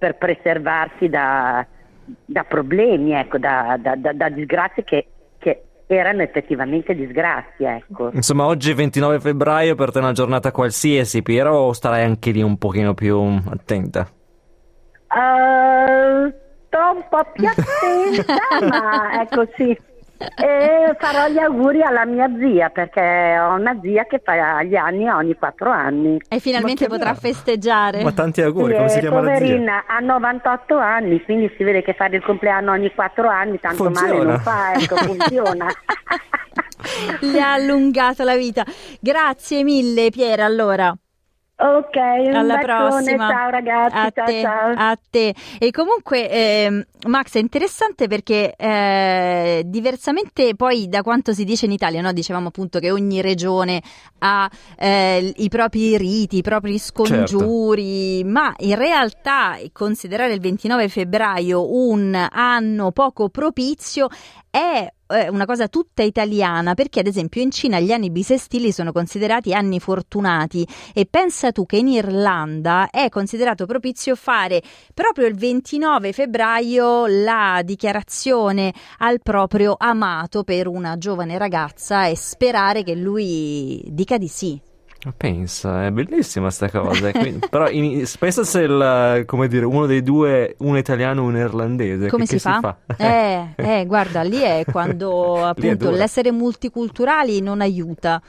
per 0.00 0.16
preservarsi 0.16 1.10
da, 1.10 1.64
da 2.24 2.44
problemi, 2.44 3.12
ecco, 3.12 3.36
da, 3.36 3.78
da- 3.78 3.94
da- 3.94 4.28
disgrazie 4.30 4.82
che, 4.82 5.06
che 5.36 5.64
erano 5.86 6.22
effettivamente 6.22 6.94
disgrazie, 6.94 7.76
ecco. 7.76 8.10
Insomma, 8.14 8.46
oggi 8.46 8.72
29 8.72 9.20
febbraio 9.20 9.74
per 9.74 9.90
te 9.92 9.98
è 9.98 10.02
una 10.02 10.12
giornata 10.12 10.52
qualsiasi, 10.52 11.22
Piero, 11.22 11.54
o 11.54 11.72
starai 11.74 12.02
anche 12.02 12.30
lì 12.30 12.40
un 12.40 12.56
pochino 12.56 12.94
più 12.94 13.20
attenta? 13.50 14.08
Eh, 15.12 16.34
sto 16.66 16.78
un 16.78 17.04
po' 17.10 17.26
più 17.34 17.46
attenta, 17.46 18.64
ma 18.66 19.20
ecco 19.20 19.46
sì. 19.54 19.78
E 20.40 20.96
farò 20.98 21.28
gli 21.28 21.38
auguri 21.38 21.82
alla 21.82 22.04
mia 22.04 22.28
zia 22.38 22.68
perché 22.68 23.38
ho 23.38 23.54
una 23.54 23.78
zia 23.80 24.04
che 24.04 24.20
fa 24.22 24.62
gli 24.62 24.76
anni 24.76 25.08
ogni 25.08 25.34
quattro 25.34 25.70
anni. 25.70 26.20
E 26.28 26.38
finalmente 26.40 26.86
potrà 26.88 27.12
bello. 27.14 27.20
festeggiare. 27.20 28.02
Ma 28.02 28.12
tanti 28.12 28.42
auguri, 28.42 28.72
Sì, 28.72 28.76
come 28.76 28.88
si 28.90 28.98
chiama 29.00 29.20
la 29.22 29.26
zia? 29.28 29.38
poverina 29.38 29.84
ha 29.86 29.98
98 30.00 30.76
anni, 30.76 31.22
quindi 31.24 31.50
si 31.56 31.64
vede 31.64 31.82
che 31.82 31.94
fare 31.94 32.16
il 32.16 32.22
compleanno 32.22 32.72
ogni 32.72 32.92
quattro 32.94 33.28
anni 33.28 33.58
tanto 33.60 33.84
male 33.84 33.96
Funziona. 34.08 34.24
non 34.30 34.38
fa, 34.40 34.72
ecco, 34.74 34.96
funziona. 34.96 35.66
Le 37.20 37.40
ha 37.40 37.52
allungato 37.52 38.24
la 38.24 38.36
vita. 38.36 38.64
Grazie 39.00 39.62
mille, 39.64 40.10
Piera. 40.10 40.44
Allora, 40.44 40.94
ok, 41.60 41.96
un 42.26 42.34
alla 42.34 42.56
bacione, 42.56 42.88
prossima. 42.88 43.28
ciao 43.28 43.50
ragazzi, 43.50 43.96
a 43.96 44.10
ciao 44.10 44.24
te, 44.24 44.40
ciao. 44.40 44.72
a 44.76 44.98
te. 45.10 45.34
E 45.58 45.70
comunque, 45.70 46.30
ehm, 46.30 46.84
Max, 47.06 47.34
è 47.34 47.38
interessante 47.38 48.06
perché 48.08 48.54
eh, 48.56 49.62
diversamente 49.66 50.54
poi 50.54 50.88
da 50.88 51.02
quanto 51.02 51.32
si 51.32 51.44
dice 51.44 51.66
in 51.66 51.72
Italia, 51.72 52.00
no? 52.00 52.12
dicevamo 52.12 52.48
appunto 52.48 52.78
che 52.78 52.90
ogni 52.90 53.20
regione 53.20 53.82
ha 54.18 54.50
eh, 54.76 55.32
i 55.36 55.48
propri 55.48 55.96
riti, 55.96 56.38
i 56.38 56.42
propri 56.42 56.78
scongiuri, 56.78 58.24
ma 58.24 58.54
in 58.58 58.76
realtà 58.76 59.56
considerare 59.72 60.32
il 60.32 60.40
29 60.40 60.88
febbraio 60.88 61.74
un 61.74 62.14
anno 62.30 62.90
poco 62.92 63.28
propizio 63.28 64.08
è 64.50 64.92
una 65.28 65.44
cosa 65.44 65.68
tutta 65.68 66.02
italiana 66.02 66.74
perché 66.74 67.00
ad 67.00 67.06
esempio 67.06 67.42
in 67.42 67.50
Cina 67.50 67.80
gli 67.80 67.90
anni 67.90 68.10
bisestili 68.10 68.70
sono 68.72 68.92
considerati 68.92 69.52
anni 69.52 69.80
fortunati 69.80 70.66
e 70.94 71.06
pensa 71.06 71.50
tu 71.50 71.66
che 71.66 71.78
in 71.78 71.88
Irlanda 71.88 72.90
è 72.90 73.08
considerato 73.08 73.66
propizio 73.66 74.14
fare 74.14 74.62
proprio 74.94 75.26
il 75.26 75.34
29 75.36 76.12
febbraio 76.12 77.06
la 77.06 77.60
dichiarazione 77.64 78.72
al 78.98 79.20
proprio 79.20 79.74
amato 79.76 80.44
per 80.44 80.68
una 80.68 80.96
giovane 80.96 81.38
ragazza 81.38 82.06
e 82.06 82.16
sperare 82.16 82.82
che 82.82 82.94
lui 82.94 83.82
dica 83.88 84.16
di 84.16 84.28
sì. 84.28 84.69
Pensa, 85.16 85.86
è 85.86 85.90
bellissima 85.90 86.50
sta 86.50 86.68
cosa. 86.70 87.08
e 87.08 87.12
quindi- 87.12 87.46
però 87.48 87.70
in- 87.70 88.04
pensa 88.18 88.44
se 88.44 88.60
il, 88.60 89.22
come 89.26 89.48
dire, 89.48 89.64
uno 89.64 89.86
dei 89.86 90.02
due, 90.02 90.54
uno 90.58 90.76
italiano 90.76 91.22
e 91.22 91.24
uno 91.24 91.38
irlandese. 91.38 92.08
Come 92.08 92.26
che, 92.26 92.38
si, 92.38 92.46
che 92.46 92.58
fa? 92.60 92.76
Eh, 92.98 93.46
eh, 93.56 93.86
guarda, 93.86 94.20
lì 94.22 94.38
è 94.40 94.62
quando 94.70 95.42
appunto 95.46 95.86
dura. 95.86 95.96
l'essere 95.96 96.30
multiculturali 96.32 97.40
non 97.40 97.62
aiuta. 97.62 98.20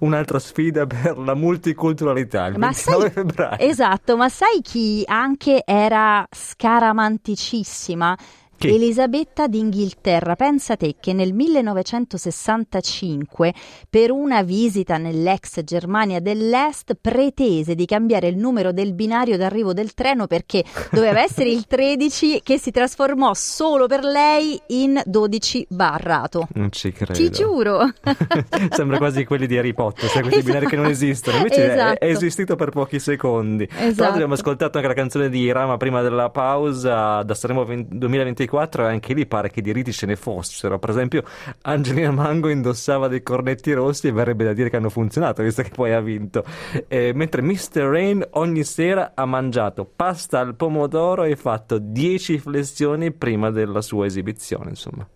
Un'altra 0.00 0.38
sfida 0.38 0.86
per 0.86 1.18
la 1.18 1.34
multiculturalità, 1.34 2.46
il 2.46 2.56
Ma 2.56 2.68
29 2.68 3.00
sai, 3.02 3.10
febbraio. 3.10 3.58
esatto, 3.58 4.16
ma 4.16 4.28
sai 4.30 4.60
chi 4.62 5.02
anche 5.04 5.62
era 5.66 6.26
scaramanticissima? 6.30 8.16
Chi? 8.58 8.74
Elisabetta 8.74 9.46
d'Inghilterra, 9.48 10.34
pensa 10.34 10.76
te 10.76 10.94
che 10.98 11.12
nel 11.12 11.34
1965 11.34 13.52
per 13.90 14.10
una 14.10 14.42
visita 14.42 14.96
nell'ex 14.96 15.62
Germania 15.62 16.20
dell'Est 16.20 16.96
pretese 17.00 17.74
di 17.74 17.84
cambiare 17.84 18.28
il 18.28 18.38
numero 18.38 18.72
del 18.72 18.94
binario 18.94 19.36
d'arrivo 19.36 19.74
del 19.74 19.92
treno 19.92 20.26
perché 20.26 20.64
doveva 20.90 21.20
essere 21.22 21.50
il 21.50 21.66
13 21.66 22.40
che 22.42 22.58
si 22.58 22.70
trasformò 22.70 23.34
solo 23.34 23.86
per 23.86 24.02
lei 24.04 24.58
in 24.68 25.00
12 25.04 25.66
barrato. 25.68 26.48
Non 26.54 26.70
ci 26.72 26.92
credo. 26.92 27.12
Ti 27.12 27.30
giuro. 27.30 27.80
Sembra 28.70 28.96
quasi 28.98 29.24
quelli 29.24 29.46
di 29.46 29.58
Harry 29.58 29.74
Potter, 29.74 30.08
sai, 30.08 30.22
questi 30.22 30.38
Esatto. 30.40 30.52
binari 30.54 30.66
che 30.66 30.76
non 30.76 30.86
esistono. 30.86 31.36
Invece 31.38 31.66
è- 31.66 31.70
Esatto. 31.72 32.00
è, 32.00 32.06
esistito 32.08 32.56
per 32.56 32.70
pochi 32.70 32.98
secondi. 32.98 33.66
Tra 33.66 33.76
Esatto. 33.80 33.94
l'altro 33.96 34.14
abbiamo 34.14 34.34
ascoltato 34.34 34.78
anche 34.78 34.88
la 34.88 34.94
canzone 34.94 35.28
di 35.28 35.52
Rama 35.52 35.76
prima 35.76 36.00
della 36.00 36.30
pausa 36.30 37.22
da 37.22 37.34
Sanremo 37.34 37.64
20- 37.64 37.86
2024 37.90 38.45
e 38.48 38.90
anche 38.90 39.14
lì 39.14 39.26
pare 39.26 39.50
che 39.50 39.60
di 39.60 39.72
riti 39.72 39.92
ce 39.92 40.06
ne 40.06 40.16
fossero. 40.16 40.78
Per 40.78 40.90
esempio 40.90 41.22
Angelina 41.62 42.10
Mango 42.10 42.48
indossava 42.48 43.08
dei 43.08 43.22
cornetti 43.22 43.72
rossi 43.72 44.08
e 44.08 44.12
verrebbe 44.12 44.44
da 44.44 44.52
dire 44.52 44.70
che 44.70 44.76
hanno 44.76 44.90
funzionato, 44.90 45.42
visto 45.42 45.62
che 45.62 45.70
poi 45.70 45.92
ha 45.92 46.00
vinto. 46.00 46.44
Eh, 46.88 47.12
mentre 47.14 47.42
Mr. 47.42 47.82
Rain 47.82 48.26
ogni 48.32 48.64
sera 48.64 49.12
ha 49.14 49.24
mangiato 49.24 49.84
pasta 49.84 50.40
al 50.40 50.54
pomodoro 50.54 51.24
e 51.24 51.36
fatto 51.36 51.78
10 51.78 52.38
flessioni 52.38 53.12
prima 53.12 53.50
della 53.50 53.80
sua 53.80 54.06
esibizione, 54.06 54.70
insomma. 54.70 55.06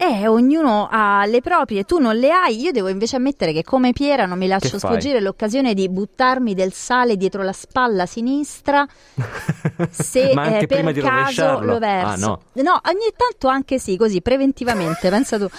Eh, 0.00 0.06
Eh, 0.08 0.26
ognuno 0.26 0.88
ha 0.90 1.24
le 1.26 1.40
proprie, 1.42 1.84
tu 1.84 1.98
non 1.98 2.16
le 2.16 2.30
hai, 2.30 2.60
io 2.60 2.70
devo 2.72 2.88
invece 2.88 3.16
ammettere 3.16 3.52
che 3.52 3.62
come 3.62 3.92
Piera 3.92 4.26
non 4.26 4.38
mi 4.38 4.46
lascio 4.46 4.78
sfuggire 4.78 5.20
l'occasione 5.20 5.74
di 5.74 5.88
buttarmi 5.88 6.54
del 6.54 6.72
sale 6.72 7.16
dietro 7.16 7.42
la 7.42 7.52
spalla 7.52 8.06
sinistra 8.06 8.86
se 9.90 10.30
eh, 10.30 10.66
per 10.66 10.92
caso 10.94 11.60
lo 11.60 11.78
verso. 11.78 12.06
Ah, 12.08 12.16
no. 12.16 12.40
no, 12.62 12.80
ogni 12.86 13.12
tanto 13.16 13.48
anche 13.48 13.78
sì, 13.78 13.96
così 13.96 14.22
preventivamente, 14.22 15.10
pensa 15.10 15.36
tu. 15.38 15.46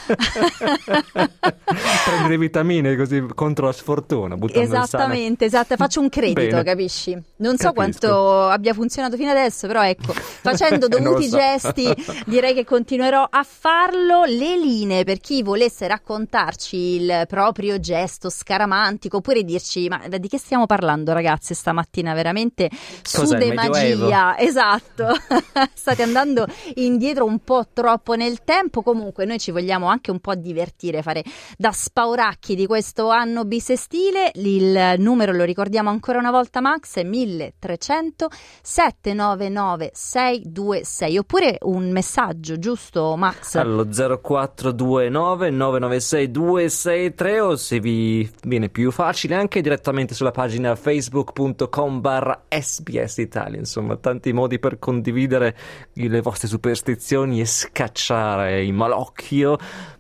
Prendi 2.06 2.30
le 2.30 2.38
vitamine 2.38 2.96
così 2.96 3.26
contro 3.36 3.68
la 3.68 3.72
sfortuna, 3.72 4.36
buttando 4.36 4.62
Esattamente, 4.62 5.46
esatto, 5.46 5.76
faccio 5.76 6.00
un 6.02 6.10
credito, 6.10 6.42
Bene. 6.42 6.64
capisci? 6.64 7.12
Non 7.38 7.58
so 7.58 7.72
Capisco. 7.72 7.74
quanto 7.74 8.48
abbia 8.48 8.74
funzionato 8.74 9.16
fino 9.16 9.30
adesso, 9.32 9.68
però 9.68 9.84
ecco, 9.86 10.14
facendo 10.42 10.88
lo 10.90 10.98
dovuti 10.98 11.28
so. 11.28 11.38
gesti 11.38 11.94
direi 12.26 12.54
che 12.54 12.66
continuerò 12.66 13.28
a 13.30 13.46
farlo. 13.48 14.24
Le 14.30 14.58
linee 14.58 15.04
per 15.06 15.20
chi 15.20 15.42
volesse 15.42 15.88
raccontarci 15.88 16.78
il 16.78 17.24
proprio 17.28 17.80
gesto 17.80 18.30
scaramantico 18.30 19.18
oppure 19.18 19.44
dirci 19.44 19.88
ma 19.88 20.04
di 20.08 20.28
che 20.28 20.38
stiamo 20.38 20.68
parlando 20.68 21.14
ragazzi 21.14 21.56
stamattina 21.56 22.14
veramente 22.14 22.70
su 23.02 23.26
de 23.26 23.52
magia, 23.54 24.38
esatto. 24.40 25.08
State 25.74 26.04
andando 26.04 26.46
indietro 26.76 27.26
un 27.26 27.40
po' 27.40 27.70
troppo 27.74 28.14
nel 28.14 28.44
tempo, 28.44 28.84
comunque 28.84 29.26
noi 29.26 29.40
ci 29.40 29.50
vogliamo 29.50 29.88
anche 29.88 30.12
un 30.12 30.20
po' 30.20 30.36
divertire, 30.36 31.02
fare 31.02 31.24
da 31.58 31.72
spauracchi 31.72 32.54
di 32.54 32.68
questo 32.68 33.10
anno 33.10 33.46
bisestile. 33.46 34.30
Il 34.36 34.94
numero 35.00 35.34
lo 35.34 35.44
ricordiamo 35.44 35.90
ancora 35.90 36.20
una 36.20 36.32
volta 36.32 36.62
Max 36.62 36.98
è 36.98 37.04
1300 37.04 38.30
799 38.62 39.90
626 39.92 41.18
oppure 41.18 41.58
un 41.62 41.90
messaggio, 41.90 42.60
giusto 42.60 43.16
Max? 43.18 43.56
Allo 43.56 43.92
0429 44.22 45.50
996 45.50 46.32
263 46.32 47.40
o 47.40 47.56
se 47.56 47.80
vi 47.80 48.30
viene 48.44 48.70
più 48.70 48.92
facile 48.92 49.36
anche 49.36 49.62
direttamente 49.62 50.14
sulla 50.14 50.32
pagina 50.32 50.76
facebook.com 50.76 52.02
barra 52.02 52.44
sbs 52.50 53.18
Italia 53.18 53.60
insomma 53.60 53.98
tanti 53.98 54.34
modi 54.34 54.60
per 54.60 54.80
condividere 54.80 55.56
le 55.94 56.22
vostre 56.22 56.48
superstizioni 56.48 57.40
e 57.40 57.46
scacciare 57.46 58.64
il 58.64 58.74
malocchio 58.74 59.58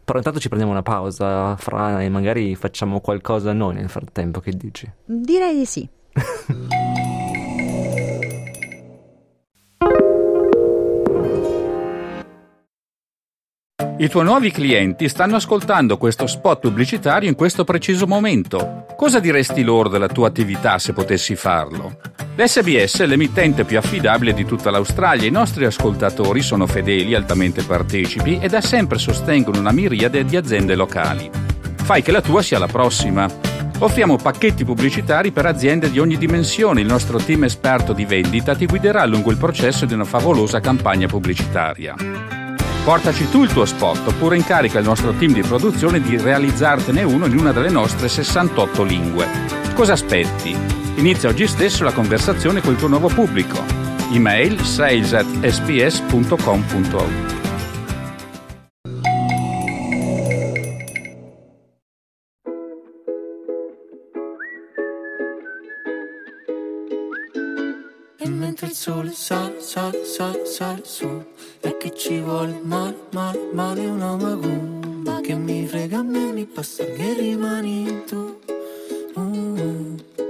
però 0.09 0.17
intanto 0.17 0.39
ci 0.39 0.47
prendiamo 0.47 0.73
una 0.73 0.81
pausa 0.81 1.55
fra 1.55 2.01
e 2.01 2.09
magari 2.09 2.55
facciamo 2.55 2.99
qualcosa 2.99 3.53
noi 3.53 3.75
nel 3.75 3.89
frattempo 3.89 4.39
che 4.39 4.51
dici? 4.51 4.91
Direi 5.05 5.55
di 5.55 5.65
sì. 5.65 5.87
I 14.01 14.07
tuoi 14.07 14.23
nuovi 14.23 14.49
clienti 14.49 15.09
stanno 15.09 15.35
ascoltando 15.35 15.97
questo 15.97 16.25
spot 16.25 16.61
pubblicitario 16.61 17.27
in 17.27 17.35
questo 17.35 17.65
preciso 17.65 18.07
momento. 18.07 18.85
Cosa 18.95 19.19
diresti 19.19 19.61
loro 19.61 19.89
della 19.89 20.07
tua 20.07 20.29
attività 20.29 20.79
se 20.79 20.93
potessi 20.93 21.35
farlo? 21.35 21.97
L'SBS 22.37 23.01
è 23.01 23.05
l'emittente 23.05 23.65
più 23.65 23.77
affidabile 23.77 24.33
di 24.33 24.45
tutta 24.45 24.71
l'Australia. 24.71 25.27
I 25.27 25.31
nostri 25.31 25.65
ascoltatori 25.65 26.41
sono 26.41 26.65
fedeli, 26.65 27.13
altamente 27.13 27.61
partecipi 27.63 28.39
e 28.39 28.47
da 28.47 28.61
sempre 28.61 28.97
sostengono 28.97 29.59
una 29.59 29.73
miriade 29.73 30.23
di 30.23 30.37
aziende 30.37 30.75
locali. 30.75 31.29
Fai 31.83 32.01
che 32.01 32.13
la 32.13 32.21
tua 32.21 32.41
sia 32.41 32.57
la 32.57 32.67
prossima. 32.67 33.29
Offriamo 33.79 34.15
pacchetti 34.15 34.63
pubblicitari 34.63 35.31
per 35.31 35.45
aziende 35.45 35.91
di 35.91 35.99
ogni 35.99 36.17
dimensione. 36.17 36.79
Il 36.79 36.87
nostro 36.87 37.17
team 37.17 37.43
esperto 37.43 37.91
di 37.91 38.05
vendita 38.05 38.55
ti 38.55 38.65
guiderà 38.65 39.03
lungo 39.03 39.29
il 39.29 39.37
processo 39.37 39.85
di 39.85 39.93
una 39.93 40.05
favolosa 40.05 40.61
campagna 40.61 41.07
pubblicitaria. 41.07 42.38
Portaci 42.89 43.29
tu 43.29 43.43
il 43.43 43.53
tuo 43.53 43.65
spot 43.65 44.07
oppure 44.07 44.35
incarica 44.35 44.79
il 44.79 44.85
nostro 44.85 45.13
team 45.13 45.31
di 45.31 45.41
produzione 45.41 46.01
di 46.01 46.17
realizzartene 46.17 47.03
uno 47.03 47.27
in 47.27 47.37
una 47.37 47.51
delle 47.51 47.69
nostre 47.69 48.09
68 48.09 48.81
lingue. 48.81 49.27
Cosa 49.75 49.93
aspetti? 49.93 50.57
Inizia 50.95 51.29
oggi 51.29 51.45
stesso 51.45 51.83
la 51.83 51.93
conversazione 51.93 52.61
col 52.61 52.77
tuo 52.77 52.87
nuovo 52.87 53.09
pubblico. 53.09 53.63
Email 54.11 54.59
sales 54.61 55.13
at 55.13 55.27
sps.com.au 55.45 57.28
sole 68.79 69.11
sale, 69.11 69.59
sale, 69.59 70.05
sale, 70.05 70.45
sale 70.45 70.81
su. 70.85 71.25
E 71.59 71.75
che 71.75 71.93
ci 71.93 72.21
vuole 72.21 72.61
male, 72.63 72.95
male, 73.11 73.49
male 73.51 73.85
una 73.85 74.15
macumba 74.15 75.19
Che 75.19 75.35
mi 75.35 75.67
frega 75.67 75.97
a 75.97 76.03
me, 76.03 76.31
mi 76.31 76.45
basta 76.45 76.85
che 76.85 77.13
rimani 77.13 78.03
tu. 78.07 78.39
Uh, 79.15 79.19
uh, 79.19 79.95
uh. 80.15 80.28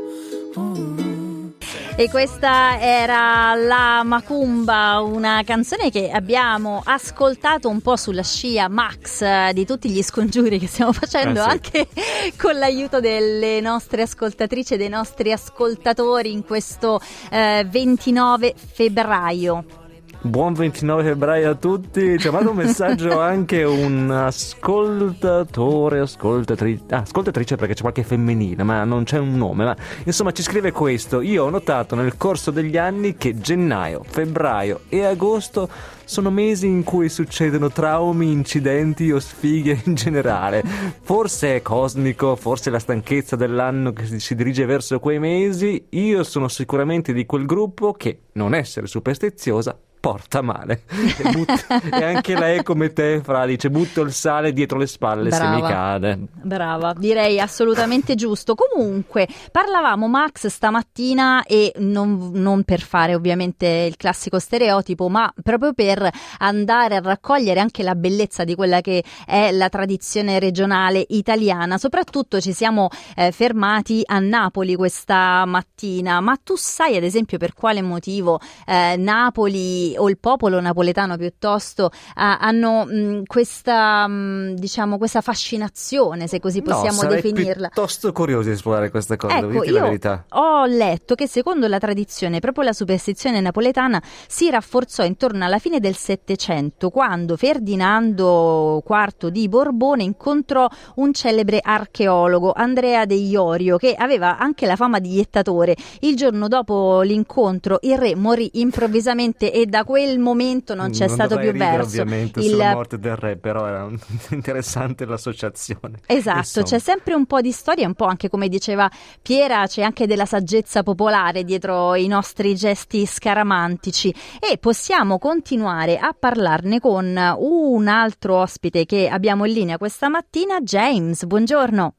E 1.99 2.09
questa 2.09 2.79
era 2.79 3.53
La 3.55 4.03
Macumba, 4.05 5.01
una 5.01 5.41
canzone 5.43 5.91
che 5.91 6.09
abbiamo 6.09 6.81
ascoltato 6.85 7.67
un 7.67 7.81
po' 7.81 7.97
sulla 7.97 8.23
scia 8.23 8.69
Max 8.69 9.21
eh, 9.21 9.51
di 9.53 9.65
tutti 9.65 9.89
gli 9.89 10.01
scongiuri 10.01 10.59
che 10.59 10.67
stiamo 10.67 10.93
facendo 10.93 11.41
Eh 11.41 11.43
sì. 11.43 11.49
anche 11.49 11.87
con 12.39 12.57
l'aiuto 12.57 13.01
delle 13.01 13.59
nostre 13.59 14.03
ascoltatrici 14.03 14.75
e 14.75 14.77
dei 14.77 14.87
nostri 14.87 15.33
ascoltatori 15.33 16.31
in 16.31 16.45
questo 16.45 17.01
eh, 17.31 17.67
29 17.69 18.53
febbraio. 18.55 19.78
Buon 20.21 20.51
29 20.51 21.03
febbraio 21.03 21.49
a 21.49 21.55
tutti. 21.55 22.19
Ci 22.19 22.27
ha 22.27 22.31
mandato 22.31 22.51
un 22.51 22.57
messaggio 22.57 23.19
anche 23.21 23.63
un 23.63 24.11
ascoltatore, 24.11 25.99
ascoltatrice, 25.99 26.83
ah, 26.89 26.97
ascoltatrice 26.97 27.55
perché 27.55 27.73
c'è 27.73 27.81
qualche 27.81 28.03
femminile, 28.03 28.63
ma 28.63 28.83
non 28.83 29.05
c'è 29.05 29.17
un 29.17 29.37
nome. 29.37 29.63
Ma 29.63 29.77
insomma, 30.03 30.33
ci 30.33 30.41
scrive 30.43 30.73
questo. 30.73 31.21
Io 31.21 31.45
ho 31.45 31.49
notato 31.49 31.95
nel 31.95 32.17
corso 32.17 32.51
degli 32.51 32.75
anni 32.75 33.15
che 33.15 33.39
gennaio, 33.39 34.03
febbraio 34.05 34.81
e 34.89 35.05
agosto 35.05 35.69
sono 36.03 36.29
mesi 36.29 36.67
in 36.67 36.83
cui 36.83 37.07
succedono 37.07 37.71
traumi, 37.71 38.29
incidenti 38.29 39.09
o 39.13 39.21
sfighe 39.21 39.83
in 39.85 39.95
generale. 39.95 40.61
Forse 41.01 41.55
è 41.55 41.61
cosmico, 41.61 42.35
forse 42.35 42.67
è 42.67 42.73
la 42.73 42.79
stanchezza 42.79 43.37
dell'anno 43.37 43.93
che 43.93 44.05
si- 44.05 44.19
si 44.19 44.35
dirige 44.35 44.65
verso 44.65 44.99
quei 44.99 45.17
mesi. 45.17 45.85
Io 45.91 46.23
sono 46.23 46.49
sicuramente 46.49 47.13
di 47.13 47.25
quel 47.25 47.45
gruppo 47.45 47.93
che 47.93 48.23
non 48.33 48.53
essere 48.53 48.85
superstiziosa 48.85 49.77
porta 49.99 50.41
male. 50.41 50.83
E, 51.17 51.31
but- 51.31 51.65
e 51.93 52.03
anche 52.03 52.37
lei 52.37 52.63
come 52.63 52.93
te, 52.93 53.21
Fra, 53.23 53.45
dice 53.45 53.69
butto 53.69 54.01
il 54.01 54.11
sale 54.13 54.53
dietro 54.53 54.77
le 54.77 54.87
spalle 54.87 55.31
se 55.31 55.43
mi 55.43 55.59
Brava. 55.59 55.67
cade. 55.67 56.19
Brava, 56.41 56.93
direi 56.93 57.39
assolutamente 57.39 58.15
giusto. 58.15 58.55
Comunque, 58.55 59.27
parlavamo 59.51 60.07
Max 60.07 60.47
stamattina 60.47 61.43
e 61.43 61.73
non, 61.77 62.31
non 62.33 62.63
per 62.63 62.81
fare 62.81 63.15
ovviamente 63.15 63.65
il 63.67 63.97
classico 63.97 64.39
stereotipo, 64.39 65.09
ma 65.09 65.31
proprio 65.41 65.73
per 65.73 66.09
andare 66.39 66.95
a 66.95 67.01
raccogliere 67.01 67.59
anche 67.59 67.83
la 67.83 67.95
bellezza 67.95 68.43
di 68.43 68.55
quella 68.55 68.81
che 68.81 69.03
è 69.25 69.51
la 69.51 69.69
tradizione 69.69 70.39
regionale 70.39 71.05
italiana. 71.09 71.77
Soprattutto 71.77 72.39
ci 72.39 72.53
siamo 72.53 72.89
eh, 73.15 73.31
fermati 73.31 74.01
a 74.05 74.19
Napoli 74.19 74.75
questa 74.75 75.43
mattina, 75.45 76.19
ma 76.21 76.37
tu 76.41 76.55
sai 76.55 76.95
ad 76.95 77.03
esempio 77.03 77.37
per 77.37 77.53
quale 77.53 77.81
motivo 77.81 78.39
eh, 78.65 78.95
Napoli 78.97 79.88
o 79.97 80.09
il 80.09 80.17
popolo 80.17 80.59
napoletano 80.59 81.17
piuttosto 81.17 81.91
ha- 82.15 82.37
hanno 82.39 82.85
mh, 82.85 83.23
questa, 83.25 84.07
mh, 84.07 84.53
diciamo, 84.55 84.97
questa 84.97 85.21
fascinazione, 85.21 86.27
se 86.27 86.39
così 86.39 86.61
possiamo 86.61 87.03
no, 87.03 87.09
definirla. 87.09 87.69
piuttosto 87.69 88.11
curioso 88.11 88.49
di 88.49 88.55
esplorare 88.55 88.89
questa 88.89 89.15
cosa, 89.15 89.35
devo 89.35 89.47
Ecco, 89.49 89.61
dirti 89.63 89.71
la 89.71 89.81
verità. 89.81 90.25
ho 90.29 90.65
letto 90.65 91.15
che 91.15 91.27
secondo 91.27 91.67
la 91.67 91.77
tradizione, 91.79 92.39
proprio 92.39 92.63
la 92.63 92.73
superstizione 92.73 93.39
napoletana 93.41 94.01
si 94.27 94.49
rafforzò 94.49 95.03
intorno 95.03 95.45
alla 95.45 95.59
fine 95.59 95.79
del 95.79 95.95
Settecento, 95.95 96.89
quando 96.89 97.35
Ferdinando 97.37 98.83
IV 98.87 99.27
di 99.29 99.47
Borbone 99.47 100.03
incontrò 100.03 100.67
un 100.95 101.13
celebre 101.13 101.59
archeologo, 101.61 102.53
Andrea 102.53 103.05
De 103.05 103.15
Iorio, 103.15 103.77
che 103.77 103.93
aveva 103.95 104.37
anche 104.37 104.65
la 104.65 104.75
fama 104.75 104.99
di 104.99 105.13
iettatore. 105.13 105.75
Il 106.01 106.15
giorno 106.15 106.47
dopo 106.47 107.01
l'incontro 107.01 107.77
il 107.81 107.97
re 107.97 108.15
morì 108.15 108.49
improvvisamente 108.53 109.51
e 109.51 109.65
da 109.65 109.78
quel 109.83 110.19
momento 110.19 110.75
non 110.75 110.91
c'è 110.91 111.07
stato 111.07 111.35
dovrei 111.35 111.51
più 111.51 111.59
ridere, 111.59 111.77
verso. 111.77 112.01
Ovviamente, 112.01 112.39
Il- 112.39 112.49
sulla 112.49 112.73
morte 112.73 112.97
del 112.99 113.15
re, 113.15 113.37
però 113.37 113.65
era 113.67 113.83
un- 113.85 113.97
interessante 114.31 115.05
l'associazione. 115.05 115.99
Esatto, 116.05 116.37
Insomma. 116.39 116.65
c'è 116.65 116.79
sempre 116.79 117.13
un 117.13 117.25
po' 117.25 117.41
di 117.41 117.51
storia, 117.51 117.87
un 117.87 117.93
po' 117.95 118.05
anche 118.05 118.29
come 118.29 118.47
diceva 118.49 118.89
Piera, 119.21 119.65
c'è 119.67 119.81
anche 119.81 120.07
della 120.07 120.25
saggezza 120.25 120.83
popolare 120.83 121.43
dietro 121.43 121.95
i 121.95 122.07
nostri 122.07 122.55
gesti 122.55 123.05
scaramantici 123.05 124.13
e 124.39 124.57
possiamo 124.57 125.17
continuare 125.19 125.97
a 125.97 126.15
parlarne 126.17 126.79
con 126.79 127.05
un 127.37 127.87
altro 127.87 128.37
ospite 128.37 128.85
che 128.85 129.07
abbiamo 129.09 129.45
in 129.45 129.53
linea 129.53 129.77
questa 129.77 130.09
mattina, 130.09 130.59
James. 130.61 131.25
Buongiorno. 131.25 131.93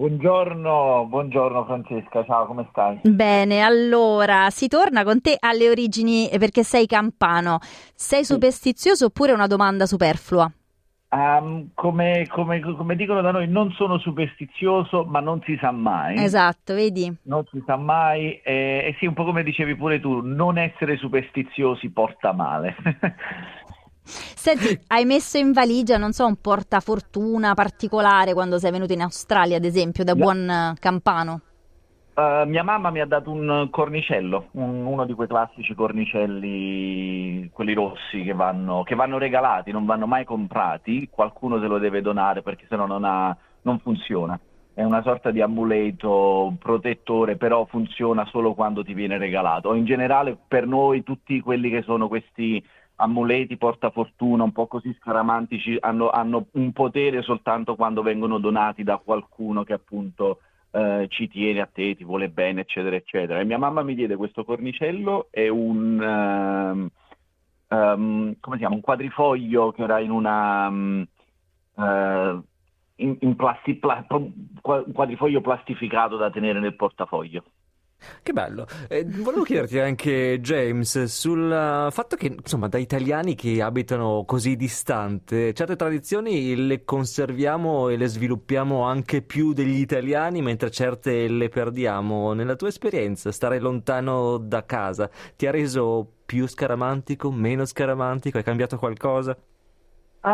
Buongiorno, 0.00 1.04
buongiorno 1.10 1.66
Francesca, 1.66 2.24
ciao, 2.24 2.46
come 2.46 2.66
stai? 2.70 3.00
Bene, 3.02 3.60
allora 3.60 4.48
si 4.48 4.66
torna 4.66 5.04
con 5.04 5.20
te 5.20 5.36
alle 5.38 5.68
origini 5.68 6.26
eh, 6.30 6.38
perché 6.38 6.62
sei 6.62 6.86
campano. 6.86 7.58
Sei 7.94 8.24
superstizioso 8.24 9.04
oppure 9.04 9.32
una 9.32 9.46
domanda 9.46 9.84
superflua? 9.84 10.50
Um, 11.10 11.72
come, 11.74 12.26
come, 12.30 12.60
come, 12.60 12.96
dicono 12.96 13.20
da 13.20 13.30
noi, 13.30 13.46
non 13.46 13.72
sono 13.72 13.98
superstizioso, 13.98 15.04
ma 15.04 15.20
non 15.20 15.42
si 15.44 15.58
sa 15.60 15.70
mai. 15.70 16.16
Esatto, 16.16 16.72
vedi? 16.72 17.14
Non 17.24 17.44
si 17.50 17.62
sa 17.66 17.76
mai. 17.76 18.40
E, 18.40 18.82
e 18.86 18.96
sì, 18.98 19.04
un 19.04 19.12
po' 19.12 19.26
come 19.26 19.42
dicevi 19.42 19.76
pure 19.76 20.00
tu, 20.00 20.20
non 20.22 20.56
essere 20.56 20.96
superstiziosi 20.96 21.90
porta 21.90 22.32
male. 22.32 22.74
Senti, 24.10 24.78
hai 24.88 25.04
messo 25.04 25.38
in 25.38 25.52
valigia, 25.52 25.96
non 25.96 26.12
so, 26.12 26.26
un 26.26 26.36
portafortuna 26.36 27.54
particolare 27.54 28.32
quando 28.32 28.58
sei 28.58 28.70
venuto 28.70 28.92
in 28.92 29.02
Australia, 29.02 29.56
ad 29.56 29.64
esempio, 29.64 30.04
da 30.04 30.12
yeah. 30.12 30.22
buon 30.22 30.74
campano? 30.78 31.40
Uh, 32.12 32.46
mia 32.46 32.62
mamma 32.62 32.90
mi 32.90 33.00
ha 33.00 33.06
dato 33.06 33.30
un 33.30 33.68
cornicello, 33.70 34.48
un, 34.52 34.84
uno 34.84 35.06
di 35.06 35.14
quei 35.14 35.28
classici 35.28 35.74
cornicelli, 35.74 37.48
quelli 37.50 37.72
rossi 37.72 38.22
che 38.22 38.34
vanno, 38.34 38.82
che 38.82 38.94
vanno, 38.94 39.16
regalati, 39.16 39.70
non 39.70 39.86
vanno 39.86 40.06
mai 40.06 40.24
comprati, 40.24 41.08
qualcuno 41.10 41.60
se 41.60 41.66
lo 41.66 41.78
deve 41.78 42.02
donare 42.02 42.42
perché 42.42 42.66
sennò 42.68 42.84
non, 42.84 43.04
ha, 43.04 43.34
non 43.62 43.78
funziona. 43.78 44.38
È 44.74 44.82
una 44.82 45.02
sorta 45.02 45.30
di 45.30 45.40
amuleto 45.40 46.54
protettore, 46.58 47.36
però 47.36 47.64
funziona 47.64 48.26
solo 48.26 48.54
quando 48.54 48.84
ti 48.84 48.92
viene 48.92 49.16
regalato. 49.16 49.74
in 49.74 49.84
generale 49.84 50.36
per 50.46 50.66
noi 50.66 51.02
tutti 51.02 51.40
quelli 51.40 51.70
che 51.70 51.82
sono 51.82 52.08
questi 52.08 52.62
amuleti 53.00 53.56
portafortuna 53.56 54.44
un 54.44 54.52
po' 54.52 54.66
così 54.66 54.94
scaramantici 55.00 55.76
hanno, 55.80 56.10
hanno 56.10 56.46
un 56.52 56.72
potere 56.72 57.22
soltanto 57.22 57.74
quando 57.74 58.02
vengono 58.02 58.38
donati 58.38 58.82
da 58.82 58.98
qualcuno 58.98 59.64
che 59.64 59.72
appunto 59.72 60.40
eh, 60.72 61.06
ci 61.08 61.28
tiene 61.28 61.60
a 61.60 61.68
te, 61.72 61.96
ti 61.96 62.04
vuole 62.04 62.28
bene, 62.28 62.60
eccetera, 62.60 62.94
eccetera. 62.96 63.40
E 63.40 63.44
mia 63.44 63.58
mamma 63.58 63.82
mi 63.82 63.94
diede 63.94 64.16
questo 64.16 64.44
cornicello 64.44 65.28
e 65.30 65.48
un, 65.48 66.00
um, 66.00 66.88
um, 67.68 68.34
come 68.38 68.56
si 68.56 68.60
chiama, 68.60 68.74
un 68.74 68.80
quadrifoglio 68.80 69.72
che 69.72 69.82
era 69.82 69.98
in 69.98 70.10
una... 70.10 70.68
Um, 70.68 71.06
uh, 71.74 72.42
in, 73.00 73.16
in 73.20 73.34
plasti, 73.34 73.76
pla, 73.76 74.04
un 74.10 74.30
quadrifoglio 74.92 75.40
plastificato 75.40 76.16
da 76.16 76.30
tenere 76.30 76.60
nel 76.60 76.76
portafoglio. 76.76 77.44
Che 78.22 78.32
bello. 78.32 78.66
Eh, 78.88 79.04
volevo 79.04 79.42
chiederti 79.42 79.78
anche, 79.78 80.40
James, 80.40 81.04
sul 81.04 81.88
fatto 81.90 82.16
che, 82.16 82.26
insomma, 82.26 82.68
da 82.68 82.78
italiani 82.78 83.34
che 83.34 83.60
abitano 83.62 84.24
così 84.26 84.56
distante, 84.56 85.52
certe 85.52 85.76
tradizioni 85.76 86.54
le 86.66 86.84
conserviamo 86.84 87.88
e 87.88 87.96
le 87.96 88.06
sviluppiamo 88.06 88.82
anche 88.82 89.22
più 89.22 89.52
degli 89.52 89.80
italiani, 89.80 90.42
mentre 90.42 90.70
certe 90.70 91.28
le 91.28 91.48
perdiamo. 91.48 92.32
Nella 92.32 92.56
tua 92.56 92.68
esperienza, 92.68 93.32
stare 93.32 93.58
lontano 93.58 94.38
da 94.38 94.64
casa 94.64 95.10
ti 95.36 95.46
ha 95.46 95.50
reso 95.50 96.10
più 96.24 96.46
scaramantico, 96.46 97.30
meno 97.30 97.64
scaramantico? 97.64 98.38
Hai 98.38 98.44
cambiato 98.44 98.78
qualcosa? 98.78 99.36
Uh, 100.22 100.28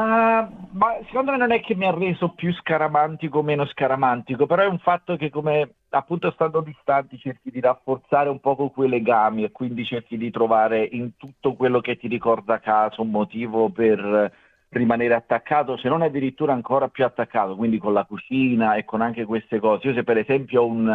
ma 0.73 0.99
secondo 1.07 1.31
me 1.31 1.37
non 1.37 1.53
è 1.53 1.61
che 1.61 1.77
mi 1.77 1.87
ha 1.87 1.95
reso 1.95 2.31
più 2.31 2.53
scaramantico 2.55 3.39
o 3.39 3.43
meno 3.43 3.65
scaramantico, 3.67 4.45
però 4.45 4.63
è 4.63 4.67
un 4.67 4.81
fatto 4.81 5.17
che 5.17 5.31
come 5.31 5.75
appunto 5.91 6.33
stando 6.33 6.61
distanti 6.61 7.17
cerchi 7.19 7.53
di 7.53 7.61
rafforzare 7.61 8.29
un 8.29 8.41
po' 8.41 8.57
quei 8.71 8.89
legami 8.89 9.45
e 9.45 9.53
quindi 9.53 9.85
cerchi 9.85 10.17
di 10.17 10.33
trovare 10.33 10.83
in 10.83 11.17
tutto 11.17 11.55
quello 11.55 11.81
che 11.81 11.97
ti 11.97 12.09
ricorda 12.09 12.59
casa 12.59 13.01
un 13.01 13.11
motivo 13.11 13.71
per 13.71 14.33
rimanere 14.71 15.15
attaccato, 15.15 15.77
se 15.77 15.89
non 15.89 16.03
addirittura 16.03 16.53
ancora 16.53 16.89
più 16.89 17.05
attaccato, 17.05 17.55
quindi 17.55 17.79
con 17.79 17.93
la 17.93 18.05
cucina 18.05 18.75
e 18.75 18.85
con 18.85 19.01
anche 19.03 19.25
queste 19.25 19.61
cose. 19.61 19.87
Io 19.87 19.95
se 19.95 20.03
per 20.03 20.19
esempio 20.19 20.63
ho 20.63 20.67
un, 20.67 20.89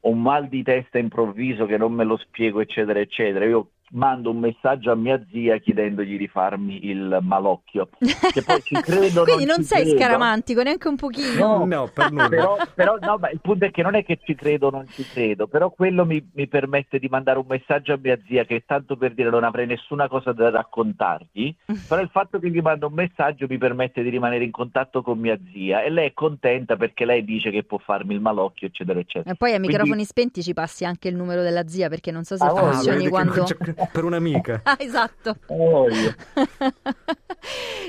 ho 0.00 0.08
un 0.08 0.20
mal 0.20 0.48
di 0.48 0.62
testa 0.62 0.98
improvviso 0.98 1.64
che 1.64 1.78
non 1.78 1.92
me 1.94 2.04
lo 2.04 2.18
spiego, 2.18 2.60
eccetera, 2.60 3.00
eccetera, 3.00 3.46
io 3.46 3.70
mando 3.92 4.30
un 4.30 4.38
messaggio 4.38 4.90
a 4.90 4.94
mia 4.94 5.22
zia 5.30 5.58
chiedendogli 5.58 6.16
di 6.16 6.28
farmi 6.28 6.86
il 6.86 7.18
malocchio. 7.22 7.88
Che 7.98 8.42
poi 8.42 8.62
ci 8.62 8.74
credo, 8.74 9.22
Quindi 9.28 9.44
non, 9.44 9.56
non 9.56 9.64
sei 9.64 9.82
credo. 9.82 9.98
scaramantico 9.98 10.62
neanche 10.62 10.88
un 10.88 10.96
pochino. 10.96 11.58
No, 11.58 11.64
no 11.64 11.90
per 11.92 12.10
nulla. 12.10 12.28
Però, 12.28 12.56
però 12.74 12.98
no, 13.00 13.18
il 13.32 13.40
punto 13.40 13.64
è 13.64 13.70
che 13.70 13.82
non 13.82 13.94
è 13.94 14.04
che 14.04 14.18
ci 14.22 14.34
credo 14.34 14.68
o 14.68 14.70
non 14.70 14.86
ci 14.88 15.04
credo, 15.04 15.46
però 15.46 15.70
quello 15.70 16.04
mi, 16.04 16.26
mi, 16.34 16.46
permette 16.46 16.98
di 16.98 17.08
mandare 17.08 17.38
un 17.38 17.46
messaggio 17.48 17.94
a 17.94 17.98
mia 18.00 18.18
zia 18.26 18.44
che 18.44 18.64
tanto 18.66 18.96
per 18.96 19.14
dire 19.14 19.30
non 19.30 19.44
avrei 19.44 19.66
nessuna 19.66 20.08
cosa 20.08 20.32
da 20.32 20.50
raccontargli, 20.50 21.54
però 21.88 22.00
il 22.00 22.10
fatto 22.10 22.38
che 22.38 22.50
gli 22.50 22.60
mando 22.60 22.88
un 22.88 22.94
messaggio 22.94 23.46
mi 23.48 23.58
permette 23.58 24.02
di 24.02 24.08
rimanere 24.10 24.44
in 24.44 24.50
contatto 24.50 25.02
con 25.02 25.18
mia 25.18 25.38
zia 25.52 25.82
e 25.82 25.90
lei 25.90 26.08
è 26.08 26.12
contenta 26.12 26.76
perché 26.76 27.04
lei 27.04 27.24
dice 27.24 27.50
che 27.50 27.64
può 27.64 27.78
farmi 27.78 28.14
il 28.14 28.20
malocchio, 28.20 28.66
eccetera, 28.66 28.98
eccetera. 28.98 29.32
E 29.32 29.36
poi 29.36 29.54
a 29.54 29.58
microfoni 29.58 29.88
Quindi... 29.88 30.04
spenti 30.04 30.42
ci 30.42 30.54
passi 30.54 30.84
anche 30.84 31.08
il 31.08 31.16
numero 31.16 31.42
della 31.42 31.66
zia 31.66 31.88
perché 31.88 32.10
non 32.10 32.24
so 32.24 32.36
se 32.36 32.44
ah, 32.44 32.54
funzioni 32.54 33.08
quando... 33.08 33.44
per 33.92 34.04
un'amica. 34.04 34.62
Ah, 34.68 34.76
esatto. 34.78 35.36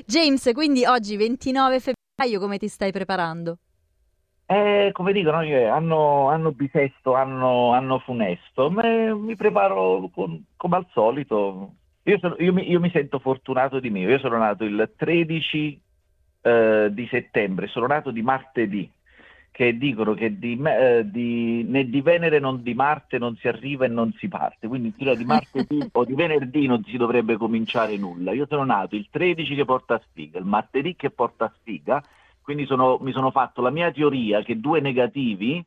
James, 0.06 0.50
quindi 0.54 0.86
oggi 0.86 1.18
29 1.18 1.80
febbraio 1.80 2.40
come 2.40 2.58
ti 2.58 2.68
stai 2.68 2.92
preparando? 2.92 3.58
Eh, 4.46 4.90
come 4.94 5.12
dicono, 5.12 5.38
hanno, 5.38 6.30
hanno 6.30 6.52
bisesto, 6.52 7.14
hanno, 7.14 7.74
hanno 7.74 8.00
funesto, 8.00 8.72
Ma 8.72 9.14
mi 9.14 9.36
preparo 9.36 10.10
con, 10.14 10.44
come 10.56 10.76
al 10.76 10.88
solito. 10.92 11.74
Io, 12.04 12.18
sono, 12.18 12.36
io, 12.40 12.54
mi, 12.54 12.70
io, 12.70 12.80
mi, 12.80 12.90
sento 12.90 13.20
fortunato 13.20 13.80
di 13.80 13.90
mio, 13.90 14.10
io 14.10 14.18
sono 14.20 14.38
nato 14.38 14.64
il 14.64 14.92
13 14.96 15.82
eh, 16.42 16.88
di 16.92 17.08
settembre, 17.12 17.68
sono 17.68 17.86
nato 17.86 18.10
di 18.10 18.22
martedì 18.24 18.92
che 19.60 19.78
dicono 19.78 20.14
che 20.14 20.40
di, 20.40 20.58
eh, 20.64 21.02
di, 21.04 21.66
né 21.68 21.90
di 21.90 22.00
Venere 22.00 22.40
né 22.40 22.62
di 22.62 22.74
Marte 22.74 23.18
non 23.18 23.36
si 23.36 23.50
arriva 23.50 23.84
e 23.84 23.90
non 23.90 24.14
si 24.18 24.30
parte, 24.30 24.70
quindi 24.70 24.94
di 24.96 25.26
martedì 25.26 25.86
o 25.92 26.06
di 26.06 26.14
venerdì 26.14 26.66
non 26.66 26.82
si 26.86 26.96
dovrebbe 26.96 27.36
cominciare 27.36 27.98
nulla. 27.98 28.32
Io 28.32 28.46
sono 28.48 28.64
nato 28.64 28.96
il 28.96 29.10
13 29.12 29.56
che 29.56 29.66
porta 29.66 30.02
sfiga, 30.08 30.40
il 30.40 30.46
martedì 30.46 30.96
che 30.96 31.10
porta 31.10 31.52
sfiga, 31.60 32.02
quindi 32.42 32.66
sono, 32.68 33.00
mi 33.02 33.12
sono 33.12 33.32
fatto 33.32 33.62
la 33.62 33.70
mia 33.70 33.92
teoria 33.92 34.44
che 34.44 34.62
due 34.62 34.80
negativi 34.80 35.62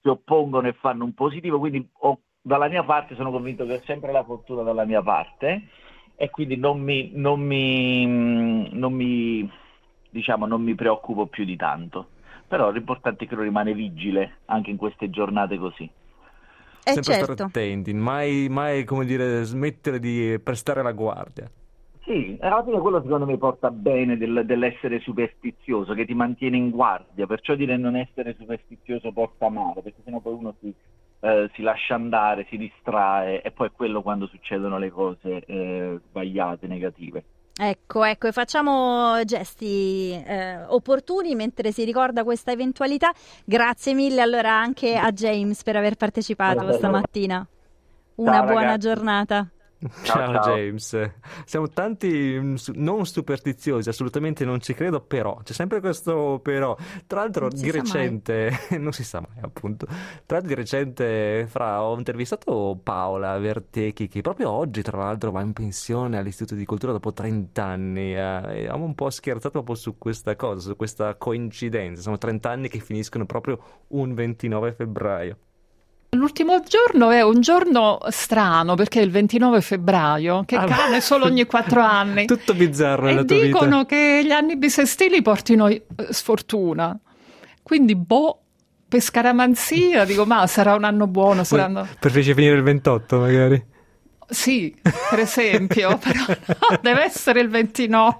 si 0.00 0.08
oppongono 0.08 0.66
e 0.66 0.72
fanno 0.72 1.04
un 1.04 1.14
positivo, 1.14 1.60
quindi 1.60 1.88
ho, 2.00 2.18
dalla 2.42 2.66
mia 2.66 2.82
parte 2.82 3.14
sono 3.14 3.30
convinto 3.30 3.64
che 3.66 3.74
ho 3.74 3.82
sempre 3.84 4.10
la 4.10 4.24
fortuna 4.24 4.62
dalla 4.64 4.84
mia 4.84 5.00
parte 5.00 5.68
e 6.16 6.28
quindi 6.30 6.56
non 6.56 6.80
mi, 6.80 7.12
non 7.14 7.38
mi, 7.38 8.68
non 8.72 8.92
mi, 8.92 9.48
diciamo, 10.10 10.44
non 10.44 10.60
mi 10.60 10.74
preoccupo 10.74 11.26
più 11.26 11.44
di 11.44 11.54
tanto 11.54 12.16
però 12.48 12.70
l'importante 12.70 13.24
è 13.24 13.28
che 13.28 13.34
lo 13.34 13.42
rimane 13.42 13.74
vigile 13.74 14.38
anche 14.46 14.70
in 14.70 14.76
queste 14.78 15.10
giornate 15.10 15.58
così. 15.58 15.84
Eh 15.84 16.92
Sempre 16.92 17.12
certo. 17.12 17.32
stare 17.34 17.48
attenti, 17.48 17.92
mai, 17.92 18.48
mai 18.48 18.84
come 18.84 19.04
dire, 19.04 19.42
smettere 19.44 19.98
di 19.98 20.40
prestare 20.42 20.82
la 20.82 20.92
guardia. 20.92 21.50
Sì, 22.08 22.38
alla 22.40 22.64
fine 22.64 22.80
quello 22.80 23.02
secondo 23.02 23.26
me 23.26 23.36
porta 23.36 23.70
bene 23.70 24.16
del, 24.16 24.44
dell'essere 24.46 24.98
superstizioso, 25.00 25.92
che 25.92 26.06
ti 26.06 26.14
mantiene 26.14 26.56
in 26.56 26.70
guardia, 26.70 27.26
perciò 27.26 27.54
dire 27.54 27.76
non 27.76 27.96
essere 27.96 28.34
superstizioso 28.38 29.12
porta 29.12 29.50
male, 29.50 29.82
perché 29.82 30.00
sennò 30.02 30.18
poi 30.20 30.32
uno 30.32 30.54
si, 30.58 30.72
eh, 31.20 31.50
si 31.52 31.60
lascia 31.60 31.94
andare, 31.94 32.46
si 32.48 32.56
distrae 32.56 33.42
e 33.42 33.50
poi 33.50 33.66
è 33.66 33.72
quello 33.72 34.00
quando 34.00 34.26
succedono 34.26 34.78
le 34.78 34.90
cose 34.90 35.44
eh, 35.44 36.00
sbagliate, 36.08 36.66
negative. 36.66 37.24
Ecco, 37.60 38.04
ecco, 38.04 38.28
e 38.28 38.32
facciamo 38.32 39.20
gesti 39.24 40.12
eh, 40.12 40.62
opportuni 40.64 41.34
mentre 41.34 41.72
si 41.72 41.82
ricorda 41.82 42.22
questa 42.22 42.52
eventualità. 42.52 43.10
Grazie 43.44 43.94
mille 43.94 44.20
allora 44.20 44.52
anche 44.52 44.94
a 44.94 45.10
James 45.10 45.64
per 45.64 45.74
aver 45.74 45.96
partecipato 45.96 46.72
stamattina. 46.72 47.44
Una 48.14 48.32
Ciao, 48.32 48.44
buona 48.44 48.60
ragazzi. 48.60 48.78
giornata. 48.78 49.48
Ciao, 50.02 50.32
ciao. 50.32 50.56
James, 50.56 51.10
siamo 51.44 51.68
tanti 51.68 52.36
mm, 52.36 52.56
non 52.74 53.06
superstiziosi, 53.06 53.88
assolutamente 53.88 54.44
non 54.44 54.60
ci 54.60 54.74
credo, 54.74 55.00
però 55.00 55.40
c'è 55.44 55.52
sempre 55.52 55.78
questo 55.78 56.40
però. 56.42 56.76
Tra 57.06 57.20
l'altro 57.20 57.48
di 57.48 57.70
recente, 57.70 58.50
non 58.76 58.92
si 58.92 59.04
sa 59.04 59.20
mai 59.20 59.40
appunto, 59.40 59.86
tra 59.86 60.38
l'altro 60.38 60.48
di 60.48 60.54
recente 60.54 61.46
fra, 61.48 61.84
ho 61.84 61.96
intervistato 61.96 62.78
Paola 62.82 63.38
Vertechi 63.38 64.08
che 64.08 64.20
proprio 64.20 64.50
oggi 64.50 64.82
tra 64.82 64.98
l'altro 64.98 65.30
va 65.30 65.42
in 65.42 65.52
pensione 65.52 66.18
all'Istituto 66.18 66.56
di 66.56 66.64
Cultura 66.64 66.90
dopo 66.90 67.12
30 67.12 67.64
anni 67.64 68.14
eh, 68.14 68.18
e 68.18 68.66
abbiamo 68.66 68.84
un 68.84 68.94
po' 68.96 69.10
scherzato 69.10 69.50
proprio 69.50 69.76
su 69.76 69.96
questa 69.96 70.34
cosa, 70.34 70.60
su 70.60 70.76
questa 70.76 71.14
coincidenza, 71.14 72.02
sono 72.02 72.18
30 72.18 72.50
anni 72.50 72.68
che 72.68 72.80
finiscono 72.80 73.26
proprio 73.26 73.84
un 73.88 74.12
29 74.12 74.72
febbraio. 74.72 75.38
L'ultimo 76.12 76.62
giorno 76.66 77.10
è 77.10 77.20
un 77.22 77.40
giorno 77.42 77.98
strano 78.08 78.74
perché 78.74 79.00
è 79.00 79.02
il 79.02 79.10
29 79.10 79.60
febbraio, 79.60 80.42
che 80.46 80.56
Ah, 80.56 80.64
cade 80.64 81.00
solo 81.02 81.26
ogni 81.26 81.44
quattro 81.44 81.82
anni. 81.82 82.24
Tutto 82.26 82.54
bizzarro 82.54 83.08
E 83.08 83.24
tua 83.24 83.38
dicono 83.40 83.78
vita. 83.80 83.86
che 83.86 84.22
gli 84.24 84.30
anni 84.30 84.56
bisestili 84.56 85.20
portino 85.20 85.68
eh, 85.68 85.82
sfortuna. 86.08 86.98
Quindi, 87.62 87.94
boh, 87.94 88.40
per 88.88 89.00
scaramanzia, 89.02 90.06
dico, 90.06 90.24
ma 90.24 90.46
sarà 90.46 90.74
un 90.74 90.84
anno 90.84 91.06
buono, 91.06 91.44
saranno... 91.44 91.86
Preferisci 92.00 92.32
finire 92.32 92.54
il 92.56 92.62
28 92.62 93.18
magari? 93.18 93.62
Sì, 94.30 94.74
per 95.08 95.20
esempio, 95.20 95.96
però 96.02 96.22
no, 96.26 96.78
deve 96.82 97.02
essere 97.04 97.40
il 97.40 97.48
29. 97.48 98.16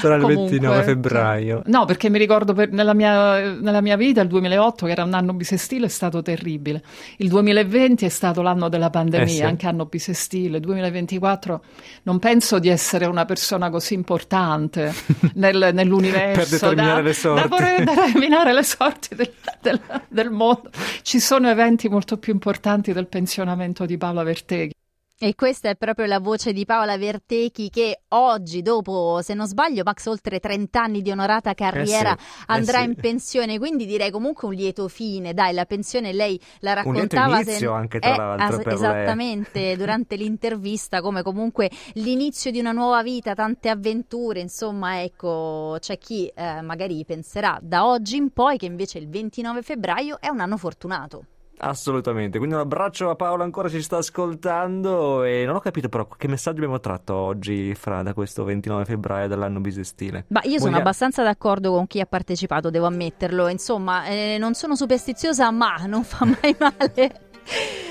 Sarà 0.00 0.14
il 0.14 0.22
Comunque, 0.22 0.50
29 0.50 0.82
febbraio. 0.84 1.62
No, 1.66 1.84
perché 1.84 2.08
mi 2.08 2.18
ricordo 2.18 2.54
per- 2.54 2.70
nella, 2.70 2.94
mia, 2.94 3.52
nella 3.52 3.82
mia 3.82 3.96
vita 3.96 4.22
il 4.22 4.28
2008, 4.28 4.86
che 4.86 4.92
era 4.92 5.04
un 5.04 5.12
anno 5.12 5.34
bisestile, 5.34 5.86
è 5.86 5.88
stato 5.90 6.22
terribile. 6.22 6.82
Il 7.18 7.28
2020 7.28 8.06
è 8.06 8.08
stato 8.08 8.40
l'anno 8.40 8.70
della 8.70 8.88
pandemia, 8.88 9.26
Eh 9.26 9.28
sì. 9.28 9.42
anche 9.42 9.66
anno 9.66 9.84
bisestile. 9.84 10.56
Il 10.56 10.62
2024 10.62 11.62
non 12.04 12.18
penso 12.18 12.58
di 12.58 12.68
essere 12.70 13.04
una 13.04 13.26
persona 13.26 13.68
così 13.68 13.92
importante 13.92 14.94
nel- 15.34 15.70
nell'universo. 15.74 16.40
Per 16.40 16.48
determinare 16.48 17.02
da, 17.02 17.08
le 17.08 17.12
sorti. 17.12 17.42
Da 17.42 17.48
poter 17.48 17.84
determinare 17.84 18.52
le 18.54 18.62
sorti 18.62 19.14
del, 19.14 19.32
del- 19.60 19.80
del 20.08 20.30
mondo. 20.30 20.70
Ci 21.02 21.20
sono 21.20 21.50
eventi 21.50 21.90
molto 21.90 22.16
più 22.16 22.32
importanti 22.32 22.94
del 22.94 23.08
pensionamento 23.08 23.84
di 23.84 23.98
Paola 23.98 24.22
Verteghi. 24.22 24.72
E 25.18 25.34
questa 25.34 25.70
è 25.70 25.76
proprio 25.76 26.04
la 26.04 26.18
voce 26.20 26.52
di 26.52 26.66
Paola 26.66 26.98
Vertechi 26.98 27.70
che 27.70 28.02
oggi, 28.08 28.60
dopo, 28.60 29.20
se 29.22 29.32
non 29.32 29.46
sbaglio, 29.46 29.80
Max, 29.82 30.04
oltre 30.08 30.40
30 30.40 30.82
anni 30.82 31.00
di 31.00 31.10
onorata 31.10 31.54
carriera, 31.54 32.14
Eh 32.14 32.18
sì, 32.20 32.42
andrà 32.48 32.80
eh 32.80 32.82
sì. 32.82 32.88
in 32.88 32.94
pensione. 32.96 33.58
Quindi 33.58 33.86
direi 33.86 34.10
comunque 34.10 34.46
un 34.46 34.52
lieto 34.52 34.88
fine. 34.88 35.32
Dai, 35.32 35.54
la 35.54 35.64
pensione 35.64 36.12
lei 36.12 36.38
la 36.58 36.82
Un 36.84 36.92
lieto 36.92 37.16
raccontava. 37.16 37.40
inizio 37.40 37.72
anche, 37.72 37.98
tra 37.98 38.12
Eh, 38.12 38.16
l'altro, 38.18 38.62
lei. 38.62 38.74
esattamente, 38.74 39.74
durante 39.78 40.16
l'intervista, 40.16 41.00
come 41.00 41.22
comunque 41.22 41.70
l'inizio 41.94 42.50
di 42.50 42.58
una 42.60 42.72
nuova 42.72 43.02
vita, 43.02 43.32
tante 43.32 43.70
avventure. 43.70 44.40
Insomma, 44.40 45.00
ecco, 45.02 45.78
c'è 45.80 45.96
chi 45.96 46.26
eh, 46.26 46.60
magari 46.60 47.02
penserà 47.06 47.58
da 47.62 47.86
oggi 47.86 48.16
in 48.16 48.32
poi 48.34 48.58
che 48.58 48.66
invece 48.66 48.98
il 48.98 49.08
29 49.08 49.62
febbraio 49.62 50.20
è 50.20 50.28
un 50.28 50.40
anno 50.40 50.58
fortunato. 50.58 51.24
Assolutamente, 51.58 52.36
quindi 52.38 52.54
un 52.54 52.60
abbraccio 52.60 53.08
a 53.08 53.14
Paola 53.14 53.42
ancora 53.42 53.68
ci 53.68 53.80
sta 53.80 53.96
ascoltando 53.96 55.22
e 55.24 55.44
non 55.46 55.56
ho 55.56 55.60
capito 55.60 55.88
però 55.88 56.06
che 56.06 56.28
messaggio 56.28 56.58
abbiamo 56.58 56.80
tratto 56.80 57.14
oggi 57.14 57.74
fra 57.74 58.02
da 58.02 58.12
questo 58.12 58.44
29 58.44 58.84
febbraio 58.84 59.26
dell'anno 59.28 59.60
bisestile. 59.60 60.26
Ma 60.28 60.40
io 60.44 60.58
sono 60.58 60.70
Voglia- 60.70 60.82
abbastanza 60.82 61.22
d'accordo 61.22 61.72
con 61.72 61.86
chi 61.86 62.00
ha 62.00 62.06
partecipato, 62.06 62.68
devo 62.70 62.86
ammetterlo. 62.86 63.48
Insomma, 63.48 64.06
eh, 64.06 64.36
non 64.38 64.54
sono 64.54 64.76
superstiziosa, 64.76 65.50
ma 65.50 65.76
non 65.86 66.04
fa 66.04 66.26
mai 66.26 66.54
male. 66.60 67.20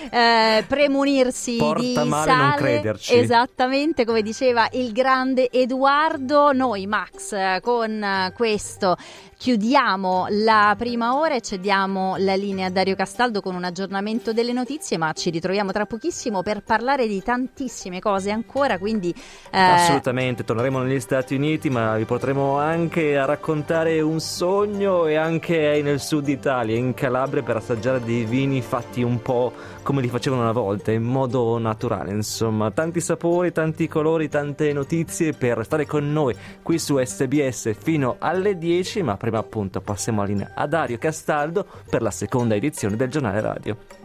Eh, 0.09 0.63
premunirsi 0.67 1.57
Porta 1.57 1.81
di 1.81 1.93
male 1.93 2.07
non 2.09 2.23
sale 2.23 2.55
crederci. 2.57 3.13
esattamente 3.15 4.05
come 4.05 4.21
diceva 4.21 4.67
il 4.71 4.91
grande 4.91 5.49
Edoardo 5.51 6.51
noi 6.53 6.87
Max 6.87 7.59
con 7.61 8.31
questo 8.35 8.97
chiudiamo 9.37 10.27
la 10.29 10.73
prima 10.77 11.17
ora 11.17 11.35
e 11.35 11.41
cediamo 11.41 12.15
la 12.17 12.35
linea 12.35 12.67
a 12.67 12.69
Dario 12.69 12.95
Castaldo 12.95 13.41
con 13.41 13.53
un 13.53 13.63
aggiornamento 13.65 14.33
delle 14.33 14.53
notizie 14.53 14.97
ma 14.97 15.11
ci 15.13 15.29
ritroviamo 15.29 15.71
tra 15.71 15.85
pochissimo 15.85 16.41
per 16.41 16.63
parlare 16.63 17.07
di 17.07 17.21
tantissime 17.21 17.99
cose 17.99 18.31
ancora 18.31 18.77
quindi 18.77 19.13
eh, 19.51 19.73
Assolutamente, 19.85 20.43
torneremo 20.43 20.81
negli 20.81 20.99
Stati 20.99 21.35
Uniti, 21.35 21.69
ma 21.69 21.95
vi 21.95 22.05
potremo 22.05 22.57
anche 22.57 23.17
a 23.17 23.25
raccontare 23.25 24.01
un 24.01 24.19
sogno 24.19 25.05
e 25.05 25.15
anche 25.15 25.81
nel 25.83 25.99
sud 25.99 26.27
Italia, 26.27 26.75
in 26.75 26.93
Calabria, 26.93 27.43
per 27.43 27.57
assaggiare 27.57 28.01
dei 28.01 28.25
vini 28.25 28.61
fatti 28.61 29.01
un 29.03 29.21
po' 29.21 29.53
come 29.83 29.94
li 30.01 30.07
facevano 30.07 30.41
una 30.41 30.51
volta, 30.51 30.91
in 30.91 31.03
modo 31.03 31.57
naturale. 31.57 32.11
Insomma, 32.11 32.71
tanti 32.71 32.99
sapori, 32.99 33.51
tanti 33.51 33.87
colori, 33.87 34.29
tante 34.29 34.71
notizie 34.73 35.33
per 35.33 35.63
stare 35.63 35.85
con 35.85 36.11
noi 36.11 36.35
qui 36.61 36.79
su 36.79 36.97
SBS 36.97 37.75
fino 37.77 38.15
alle 38.19 38.57
10, 38.57 39.03
ma 39.03 39.17
prima 39.17 39.39
appunto 39.39 39.81
passiamo 39.81 40.21
la 40.21 40.27
linea 40.27 40.51
a 40.53 40.67
Dario 40.67 40.97
Castaldo 40.97 41.65
per 41.89 42.01
la 42.01 42.11
seconda 42.11 42.55
edizione 42.55 42.95
del 42.95 43.09
giornale 43.09 43.41
radio. 43.41 44.04